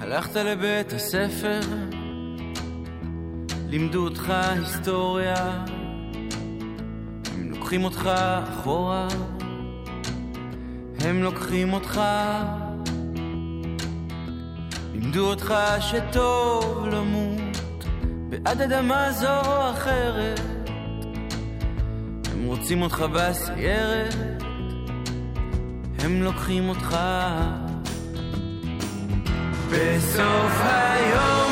הלכת 0.00 0.36
לבית 0.36 0.92
הספר, 0.92 1.60
לימדו 3.68 4.04
אותך 4.04 4.30
היסטוריה, 4.30 5.64
הם 7.34 7.50
לוקחים 7.50 7.84
אותך 7.84 8.10
אחורה, 8.50 9.08
הם 11.00 11.22
לוקחים 11.22 11.72
אותך, 11.72 12.00
לימדו 14.92 15.30
אותך 15.30 15.54
שטוב 15.80 16.86
למות 16.86 17.49
בעד 18.30 18.60
אדמה 18.60 19.12
זו 19.12 19.40
או 19.46 19.70
אחרת, 19.70 20.40
הם 22.32 22.46
רוצים 22.46 22.82
אותך 22.82 23.04
בסיירת, 23.14 24.42
הם 25.98 26.22
לוקחים 26.22 26.68
אותך. 26.68 26.96
בסוף 29.70 30.60
היום 30.62 31.49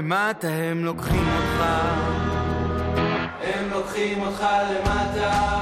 למטה, 0.00 0.48
הם 0.48 0.84
לוקחים 0.84 1.28
אותך. 1.36 1.64
הם 3.42 3.70
לוקחים 3.70 4.20
אותך 4.22 4.46
למטה, 4.70 5.60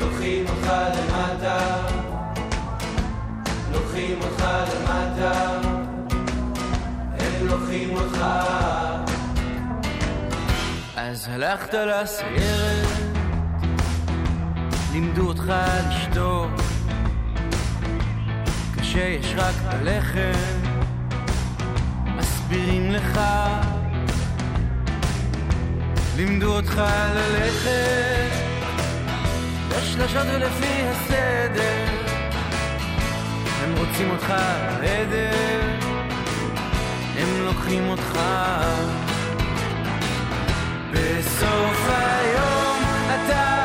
לוקחים 0.00 0.44
אותך 0.48 0.72
למטה, 0.96 1.58
לוקחים 3.72 4.18
אותך 4.22 4.44
למטה, 4.44 5.60
הם 7.18 7.46
לוקחים 7.46 7.90
אותך. 7.90 8.24
אז 10.96 11.28
הלכת 11.32 11.74
לסיירת, 11.74 12.88
לימדו 14.92 15.28
אותך 15.28 15.52
לשתוק, 15.88 16.50
כשיש 18.76 19.34
רק 19.36 19.54
בלחם, 19.70 20.71
לך, 22.92 23.20
לימדו 26.16 26.56
אותך 26.56 26.82
ללכת, 27.14 28.30
בשלשות 29.68 30.26
ולפי 30.34 30.82
הסדר, 30.90 31.84
הם 33.62 33.74
רוצים 33.78 34.10
אותך 34.10 34.34
בעדר, 34.80 35.60
הם 37.16 37.44
לוקחים 37.44 37.88
אותך. 37.88 38.18
בסוף 40.92 41.88
היום 41.88 42.82
אתה 43.14 43.61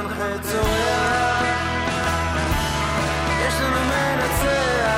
ואז 0.00 0.12
המנחה 0.12 0.38
צורח 0.42 1.42
יש 3.46 3.54
לנו 3.60 3.80
מנצח 3.84 4.90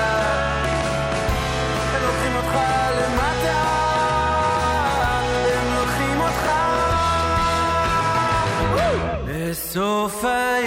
הם 1.95 2.03
לוקחים 2.03 2.37
אותך 2.37 2.55
למטה 2.99 3.63
הם 5.55 5.75
לוקחים 5.75 6.21
אותך 6.21 6.47
בסוף 9.27 10.25
היום 10.25 10.62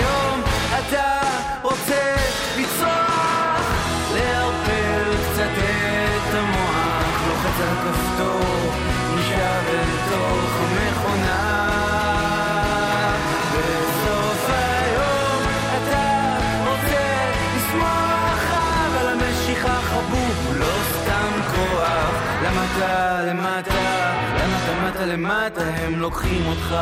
למטה 25.06 25.62
הם 25.62 26.00
לוקחים 26.00 26.46
אותך. 26.46 26.76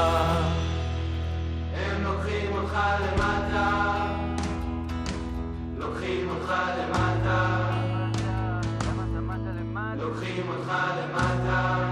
הם 1.73 2.03
לוקחים 2.03 2.53
אותך 2.53 2.77
למטה, 3.01 3.93
לוקחים 5.77 6.29
אותך 6.29 6.53
למטה, 6.79 7.69
לוקחים 9.97 10.47
אותך 10.47 10.73
למטה. 10.97 11.89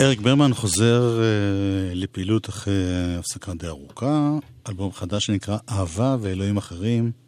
אריק 0.00 0.20
ברמן 0.20 0.54
חוזר 0.54 1.20
אה, 1.22 1.94
לפעילות 1.94 2.48
אחרי 2.48 2.84
הפסקה 3.18 3.54
די 3.54 3.66
ארוכה, 3.66 4.30
אלבום 4.68 4.92
חדש 4.92 5.26
שנקרא 5.26 5.58
אהבה 5.70 6.16
ואלוהים 6.20 6.56
אחרים. 6.56 7.25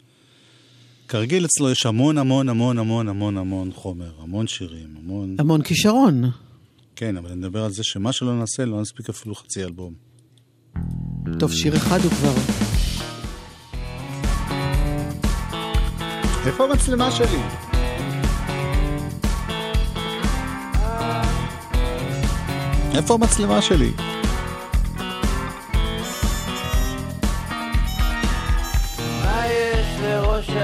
כרגיל 1.08 1.44
אצלו 1.44 1.70
יש 1.70 1.86
המון 1.86 2.18
המון 2.18 2.48
המון 2.48 2.78
המון 2.78 3.08
המון 3.08 3.36
המון 3.36 3.72
חומר, 3.72 4.10
המון 4.22 4.46
שירים, 4.46 4.88
המון... 4.98 5.36
המון 5.38 5.62
כישרון. 5.62 6.30
כן, 6.96 7.16
אבל 7.16 7.30
אני 7.30 7.38
מדבר 7.38 7.64
על 7.64 7.70
זה 7.70 7.84
שמה 7.84 8.12
שלא 8.12 8.34
נעשה 8.34 8.64
לא 8.64 8.80
נספיק 8.80 9.08
אפילו 9.08 9.34
חצי 9.34 9.64
אלבום. 9.64 9.94
טוב, 11.38 11.52
שיר 11.52 11.76
אחד 11.76 11.98
הוא 12.00 12.10
כבר. 12.10 12.32
איפה 16.46 16.64
המצלמה 16.64 17.10
שלי? 17.10 17.38
איפה 22.94 23.14
המצלמה 23.14 23.62
שלי? 23.62 24.17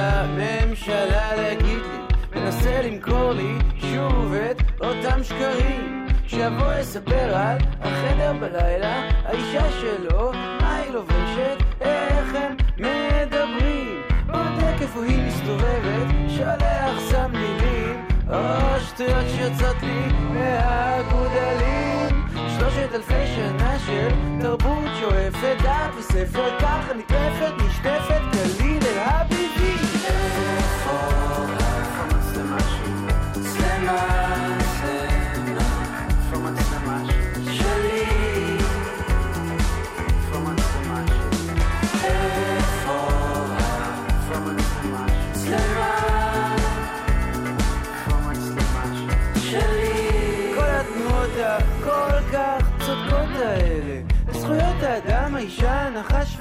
הממשלה 0.04 1.36
להגיד 1.36 1.78
לי? 1.78 2.40
מנסה 2.40 2.82
למכור 2.82 3.32
לי 3.32 3.58
שוב 3.80 4.34
את 4.50 4.62
אותם 4.80 5.22
שקרים. 5.22 6.06
שיבוא 6.26 6.72
יספר 6.80 7.36
על 7.36 7.58
החדר 7.80 8.32
בלילה, 8.40 9.10
האישה 9.24 9.70
שלו, 9.80 10.32
מה 10.60 10.76
היא 10.76 10.92
לובשת, 10.92 11.62
איך 11.80 12.34
הם 12.34 12.56
מדברים. 12.78 14.02
בודק 14.26 14.80
איפה 14.80 15.04
היא 15.04 15.22
מסתובבת, 15.26 16.06
שולח 16.28 17.00
סם 17.10 17.32
מילים. 17.32 18.06
או 18.28 18.80
שטויות 18.80 19.26
שיוצאות 19.36 19.82
לי 19.82 20.08
מהגודלים. 20.30 22.26
שלושת 22.58 22.88
אלפי 22.94 23.26
שנה 23.36 23.78
של 23.86 24.08
תרבות 24.40 24.88
שואפת 25.00 25.56
דעת 25.62 25.90
וספר 25.98 26.58
ככה 26.58 26.94
נטרפת, 26.98 27.52
נשטפת, 27.66 28.20
גליל 28.32 28.82
אל 28.82 28.98
הביבי 28.98 29.33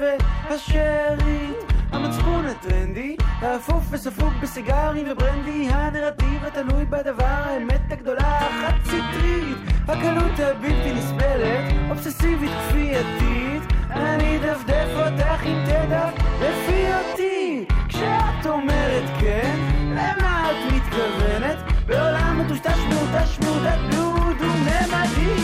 והשארית 0.50 1.72
המצפון 1.92 2.46
הטרנדי, 2.46 3.16
האפוף 3.40 3.84
וספוג 3.90 4.32
בסיגרים 4.42 5.06
וברנדי 5.10 5.68
הנרטיב 5.70 6.44
התלוי 6.44 6.84
בדבר, 6.84 7.24
האמת 7.24 7.80
הגדולה 7.90 8.38
החד 8.38 8.78
סטרית 8.84 9.56
הקלות 9.88 10.38
הבלתי 10.38 10.92
נסבלת, 10.94 11.72
אובססיבית 11.90 12.50
כפייתית 12.50 13.62
אני 13.90 14.38
דפדף 14.38 14.88
אותך 14.96 15.42
עם 15.44 15.64
תדף 15.66 16.24
לפי 16.40 16.86
אותי 16.94 17.64
כשאת 17.88 18.46
אומרת 18.46 19.04
כן, 19.20 19.56
למה 19.90 20.50
את 20.50 20.72
מתכוונת? 20.72 21.56
בעולם 21.86 22.40
מטושטש 22.44 22.78
מוטש 22.78 23.38
מודד 23.40 23.78
דודו 23.90 24.52
ממדי 24.64 25.34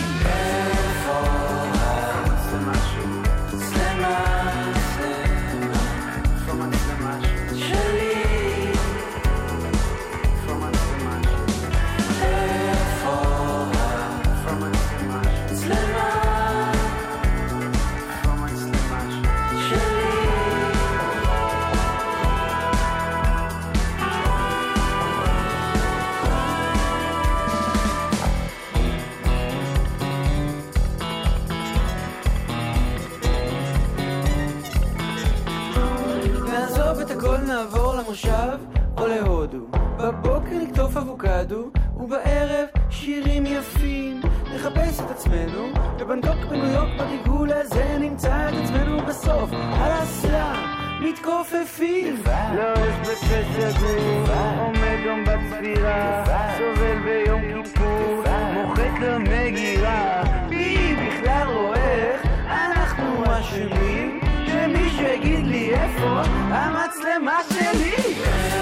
או 38.97 39.07
להודו. 39.07 39.67
בבוקר 39.99 40.59
לקטוף 40.63 40.97
אבוקדו, 40.97 41.71
ובערב 41.97 42.67
שירים 42.91 43.47
יפים. 43.47 44.21
נחפש 44.55 45.01
את 45.01 45.11
עצמנו, 45.11 45.69
בבנקוק, 45.99 46.45
בניו 46.51 46.73
יורק, 46.73 46.89
בריגול 46.99 47.53
הזה 47.53 47.97
נמצא 48.01 48.49
את 48.49 48.55
עצמנו 48.65 48.99
בסוף, 49.07 49.51
על 49.53 49.93
הסלאם, 49.93 50.65
מתכופפים. 51.01 52.17
לא 52.27 52.73
יש 52.73 53.09
בפסגו, 53.09 54.33
עומד 54.59 54.99
יום 55.05 55.25
בצבירה, 55.25 56.25
סובל 56.59 56.99
ביום 57.05 57.65
כיפור, 57.65 58.25
מוחק 58.55 59.01
למגירה. 59.01 60.23
מי 60.51 60.97
בכלל 60.97 61.49
רואה 61.49 61.93
איך 61.93 62.27
אנחנו 62.51 63.25
אשמים? 63.41 64.21
שמישהו 64.47 65.03
יגיד 65.03 65.47
לי 65.47 65.75
איפה 65.75 66.23
המצלמה 67.21 67.41
שלי? 67.49 68.60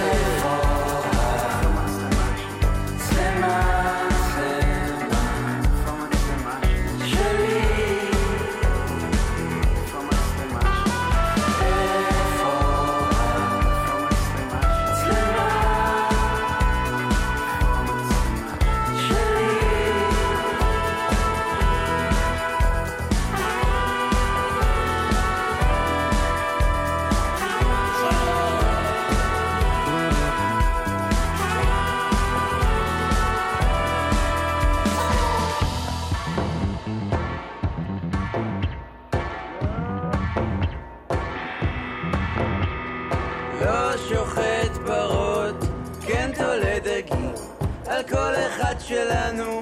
שלנו 48.88 49.60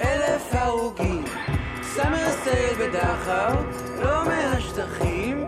אלף 0.00 0.54
הרוגים. 0.54 1.24
סמר 1.82 2.30
סייל 2.44 2.74
בדכאו, 2.78 3.54
לא 4.02 4.24
מהשטחים, 4.24 5.47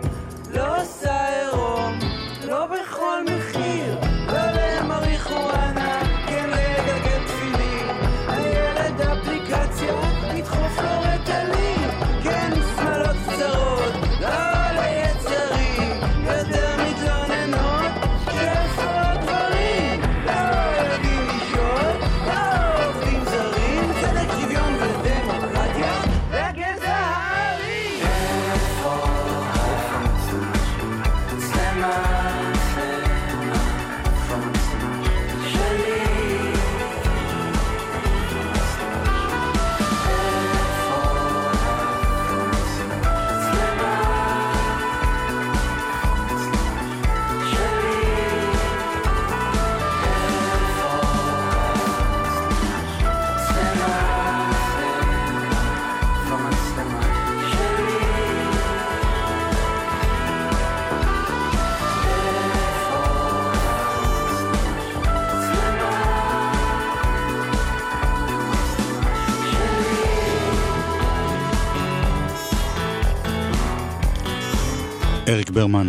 אריק 75.40 75.50
ברמן. 75.50 75.88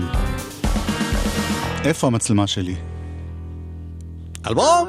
איפה 1.86 2.08
המצלמה 2.08 2.48
שלי? 2.48 2.76
אלבום! 4.48 4.88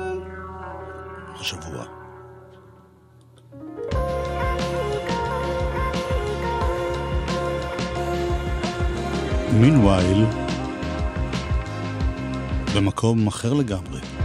השבוע. 1.41 1.85
מינווייל, 9.53 10.25
במקום 12.77 13.27
אחר 13.27 13.53
לגמרי. 13.53 14.22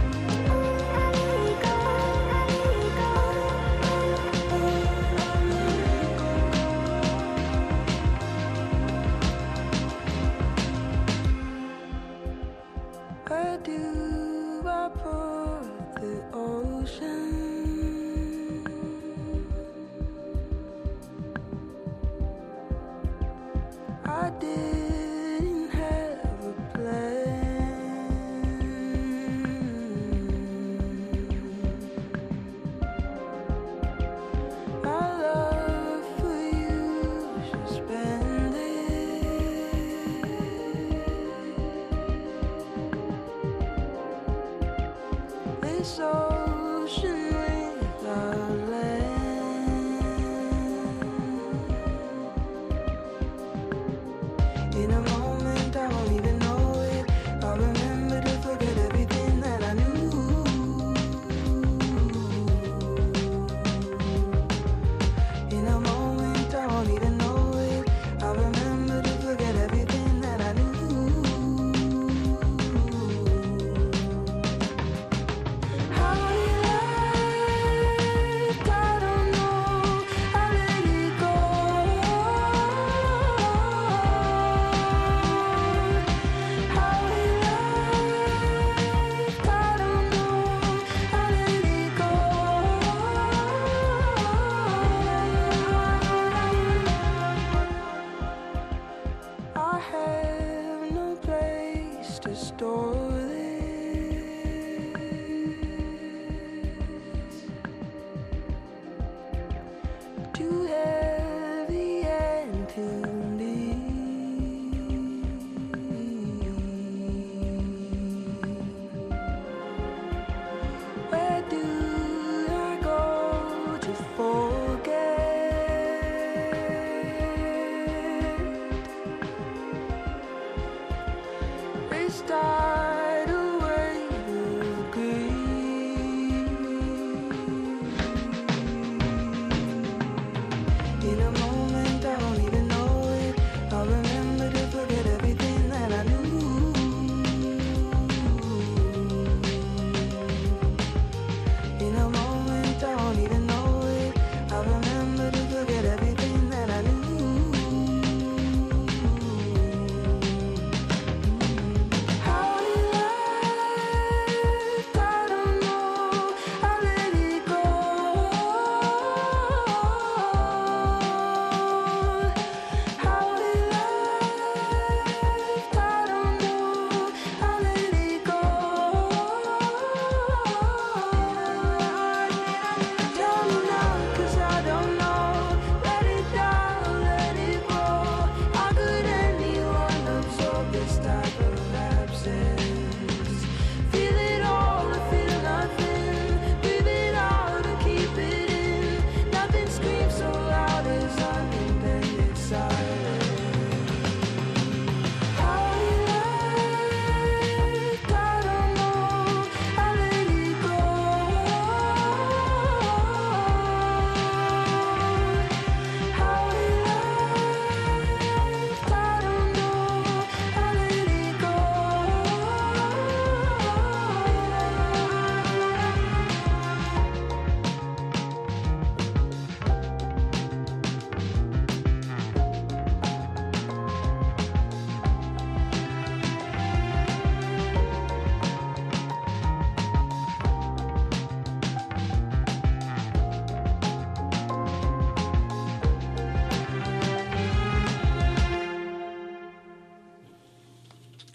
so 45.84 46.37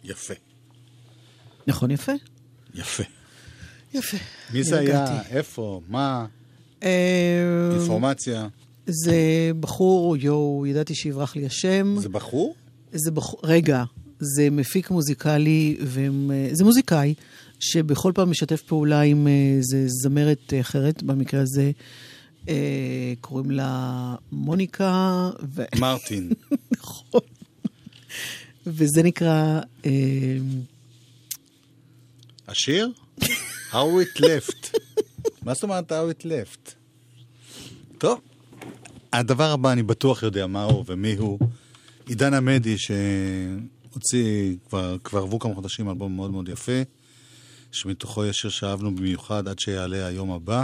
יפה. 0.03 0.33
נכון, 1.67 1.91
יפה. 1.91 2.11
יפה. 2.75 3.03
יפה. 3.93 4.17
מי 4.53 4.63
זה 4.63 4.79
היה? 4.79 5.21
איפה? 5.29 5.81
מה? 5.87 6.25
אה, 6.83 7.69
אינפורמציה? 7.71 8.47
זה 8.85 9.51
בחור, 9.59 10.17
יואו, 10.17 10.65
ידעתי 10.67 10.95
שיברח 10.95 11.35
לי 11.35 11.45
השם. 11.45 11.95
זה 11.99 12.09
בחור? 12.09 12.55
זה 12.91 13.11
בחור, 13.11 13.39
רגע, 13.43 13.83
זה 14.19 14.49
מפיק 14.49 14.89
מוזיקלי, 14.91 15.77
אה, 15.79 16.49
זה 16.51 16.63
מוזיקאי, 16.63 17.13
שבכל 17.59 18.11
פעם 18.15 18.31
משתף 18.31 18.61
פעולה 18.61 19.01
עם 19.01 19.27
איזה 19.27 19.83
זמרת 19.87 20.53
אחרת, 20.61 21.03
במקרה 21.03 21.41
הזה 21.41 21.71
אה, 22.49 23.13
קוראים 23.21 23.51
לה 23.51 24.15
מוניקה, 24.31 25.29
ו... 25.55 25.63
מרטין. 25.79 26.29
וזה 28.67 29.03
נקרא... 29.03 29.59
אה, 29.85 30.37
השיר? 32.47 32.91
How 33.71 33.73
it 33.73 34.19
left. 34.19 34.77
מה 35.41 35.53
זאת 35.53 35.63
אומרת 35.63 35.91
How 35.91 36.21
it 36.21 36.25
left? 36.25 36.71
טוב. 37.97 38.21
הדבר 39.13 39.51
הבא, 39.51 39.71
אני 39.71 39.83
בטוח 39.83 40.23
יודע 40.23 40.47
מה 40.47 40.63
הוא 40.63 40.83
ומי 40.87 41.15
הוא. 41.15 41.39
עידן 42.07 42.33
עמדי, 42.33 42.75
שהוציא, 42.77 44.55
כבר, 44.69 44.97
כבר 45.03 45.21
עברו 45.21 45.39
כמה 45.39 45.55
חודשים, 45.55 45.89
אלבום 45.89 46.15
מאוד 46.15 46.31
מאוד 46.31 46.49
יפה, 46.49 46.81
שמתוכו 47.71 48.25
יש 48.25 48.37
שיר 48.37 48.49
שאהבנו 48.49 48.95
במיוחד 48.95 49.47
עד 49.47 49.59
שיעלה 49.59 50.05
היום 50.05 50.31
הבא. 50.31 50.63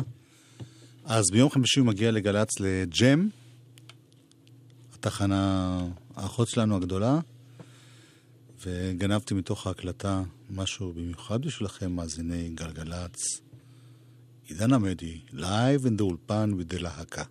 אז 1.05 1.23
ביום 1.31 1.49
חמישי 1.49 1.79
הוא 1.79 1.87
מגיע 1.87 2.11
לגל"צ 2.11 2.59
לג'ם, 2.59 3.29
התחנה 4.93 5.79
האחות 6.15 6.47
שלנו 6.47 6.75
הגדולה, 6.75 7.19
וגנבתי 8.65 9.33
מתוך 9.33 9.67
ההקלטה 9.67 10.23
משהו 10.49 10.93
במיוחד 10.93 11.41
בשבילכם, 11.41 11.91
מאזיני 11.91 12.49
גלגלצ. 12.49 13.41
עידן 14.45 14.73
עמדי, 14.73 15.19
live 15.33 15.85
in 15.85 15.97
the 15.97 16.03
אולפן 16.03 16.53
ו 16.57 16.65
the 16.65 16.87
להקה. 16.87 17.23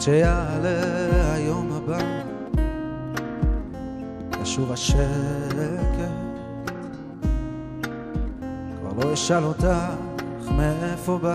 עד 0.00 0.04
שיעלה 0.04 1.34
היום 1.34 1.72
הבא, 1.72 1.98
ישוב 4.42 4.72
השקט. 4.72 5.00
כבר 8.80 9.04
לא 9.04 9.14
אשאל 9.14 9.44
אותך 9.44 9.66
מאיפה 10.56 11.18
בא, 11.22 11.34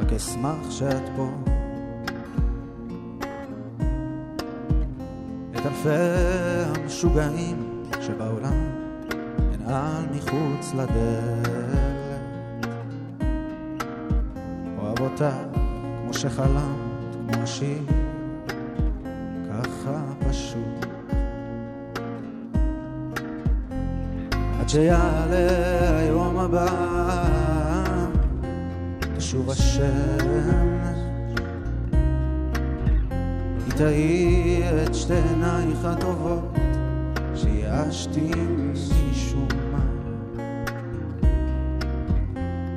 רק 0.00 0.12
אשמח 0.12 0.70
שאת 0.70 1.02
פה. 1.16 1.30
את 5.56 5.66
אלפי 5.66 5.88
המשוגעים 5.88 7.82
שבעולם, 8.00 8.70
אנעל 9.54 10.04
מחוץ 10.14 10.74
לדלת. 10.74 11.48
אוהב 14.78 15.00
אותך 15.00 15.34
כמו 16.02 16.14
שחלמת. 16.14 16.87
השיר, 17.48 17.82
ככה 19.48 20.02
פשוט. 20.28 20.86
עד 24.60 24.68
שיעלה 24.68 25.98
היום 25.98 26.38
הבא, 26.38 26.66
תשוב 29.16 29.50
השמש, 29.50 30.98
היא 33.66 33.72
תאיר 33.76 34.84
את 34.84 34.94
שתי 34.94 35.14
עינייך 35.14 35.84
הטובות, 35.84 36.56
שייאשתי 37.34 38.30
משום 38.72 39.48
מה. 39.72 39.84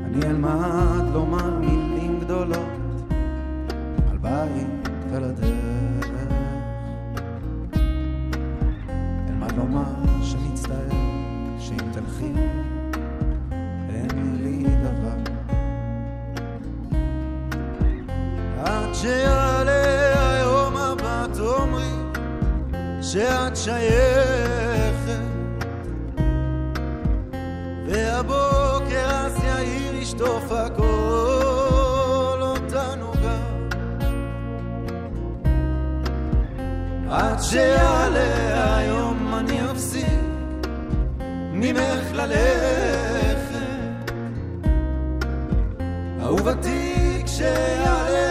אני 0.06 0.26
אלמד 0.26 1.01
שיעלה 38.02 38.78
היום 38.78 39.36
אני 39.36 39.72
אפסיק. 39.72 40.06
ממך 41.54 42.12
ללכת. 42.14 43.52
אהובתי 46.22 47.22
כשיעלה 47.26 48.31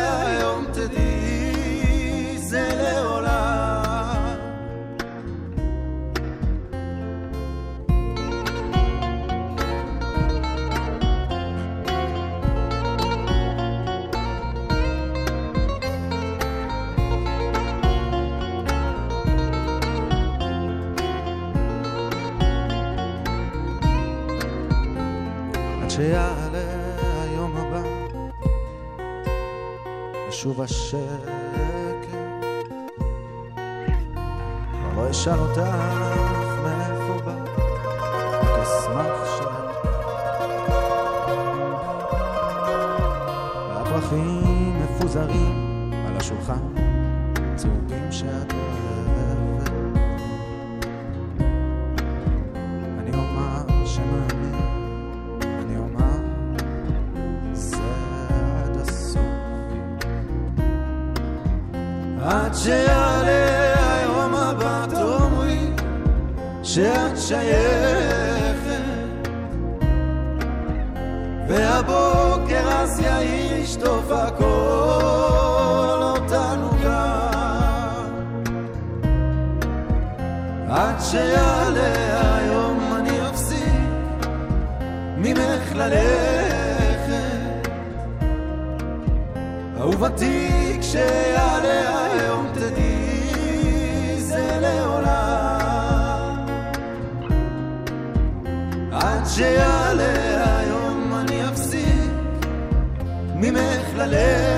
ושוב 30.40 30.60
השקט. 30.60 32.10
כבר 34.72 34.94
לא 34.96 35.10
אשאל 35.10 35.38
אותך 35.38 35.60
מאיפה 36.62 37.14
בא 37.24 37.44
רק 38.42 38.58
אשמח 38.58 39.38
שאת 39.38 39.84
והפרחים 43.68 44.82
מפוזרים 44.82 45.59
שיעלה 62.62 63.96
היום 63.98 64.34
הבא 64.34 64.86
תאמרי 64.90 65.66
שאת 66.62 67.18
שייכת. 67.18 68.82
והבוקר 71.48 72.68
אז 72.68 73.00
יאיר 73.00 73.56
ישטוף 73.56 74.10
הכל 74.10 74.44
אותנו 76.00 76.70
עד 80.68 81.00
שיעלה 81.00 82.36
היום 82.38 82.92
אני 82.96 83.28
אפסיק 83.30 83.60
ללכת. 85.74 87.68
אהובתי 89.80 90.49
כשיעלה 90.90 92.04
היום 92.12 92.46
תדעי 92.54 94.16
זה 94.18 94.58
לעולם. 94.60 96.46
עד 98.92 99.26
שיעלה 99.26 100.58
היום 100.58 101.14
אני 101.20 101.48
אפסיק 101.48 102.10
ממך 103.34 103.86
ללכת 103.96 104.49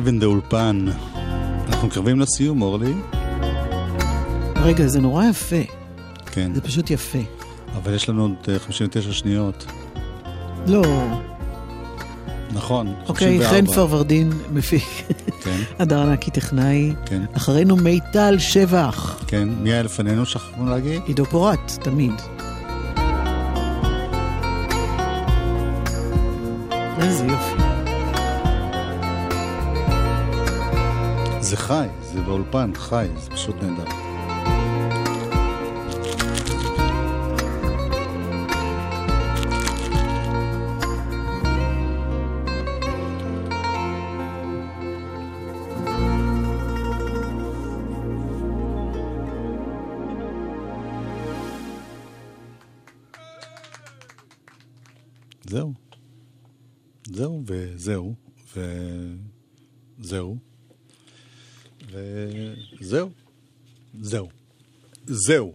live 0.00 0.06
in 0.06 0.18
the 0.18 0.26
אולפן. 0.26 0.86
אנחנו 1.68 1.88
מתקרבים 1.88 2.20
לסיום, 2.20 2.62
אורלי. 2.62 2.94
רגע, 4.56 4.86
זה 4.86 5.00
נורא 5.00 5.24
יפה. 5.24 5.56
כן. 6.26 6.54
זה 6.54 6.60
פשוט 6.60 6.90
יפה. 6.90 7.18
אבל 7.76 7.94
יש 7.94 8.08
לנו 8.08 8.22
עוד 8.22 8.32
אה, 8.48 8.58
59 8.58 9.12
שניות. 9.12 9.66
לא. 10.66 10.82
נכון, 12.52 12.94
אוקיי, 13.08 13.38
54. 13.46 13.50
חן 13.50 13.74
פרוורדין 13.74 14.32
מפיק. 14.52 14.82
כן. 15.42 15.60
הדר 15.78 16.10
נקי 16.10 16.30
טכנאי. 16.30 16.92
כן. 17.06 17.22
אחרינו 17.32 17.76
מיטל 17.76 18.38
שבח. 18.38 19.24
כן, 19.26 19.48
מי 19.48 19.72
היה 19.72 19.82
לפנינו 19.82 20.26
שכחנו 20.26 20.70
להגיד? 20.70 21.02
עידו 21.06 21.24
פורט, 21.24 21.78
תמיד. 21.82 22.12
איזה 27.00 27.26
יופי. 27.26 27.69
זה 31.50 31.56
חי, 31.56 31.86
זה 32.02 32.20
באולפן, 32.20 32.70
חי, 32.74 33.06
זה 33.16 33.30
פשוט 33.30 33.56
נהדר. 33.62 33.84
זהו. 55.44 55.72
זהו 57.06 57.42
וזהו 57.46 58.14
וזהו 59.98 60.49
וזהו. 61.92 63.10
זהו. 64.00 64.28
זהו. 65.06 65.54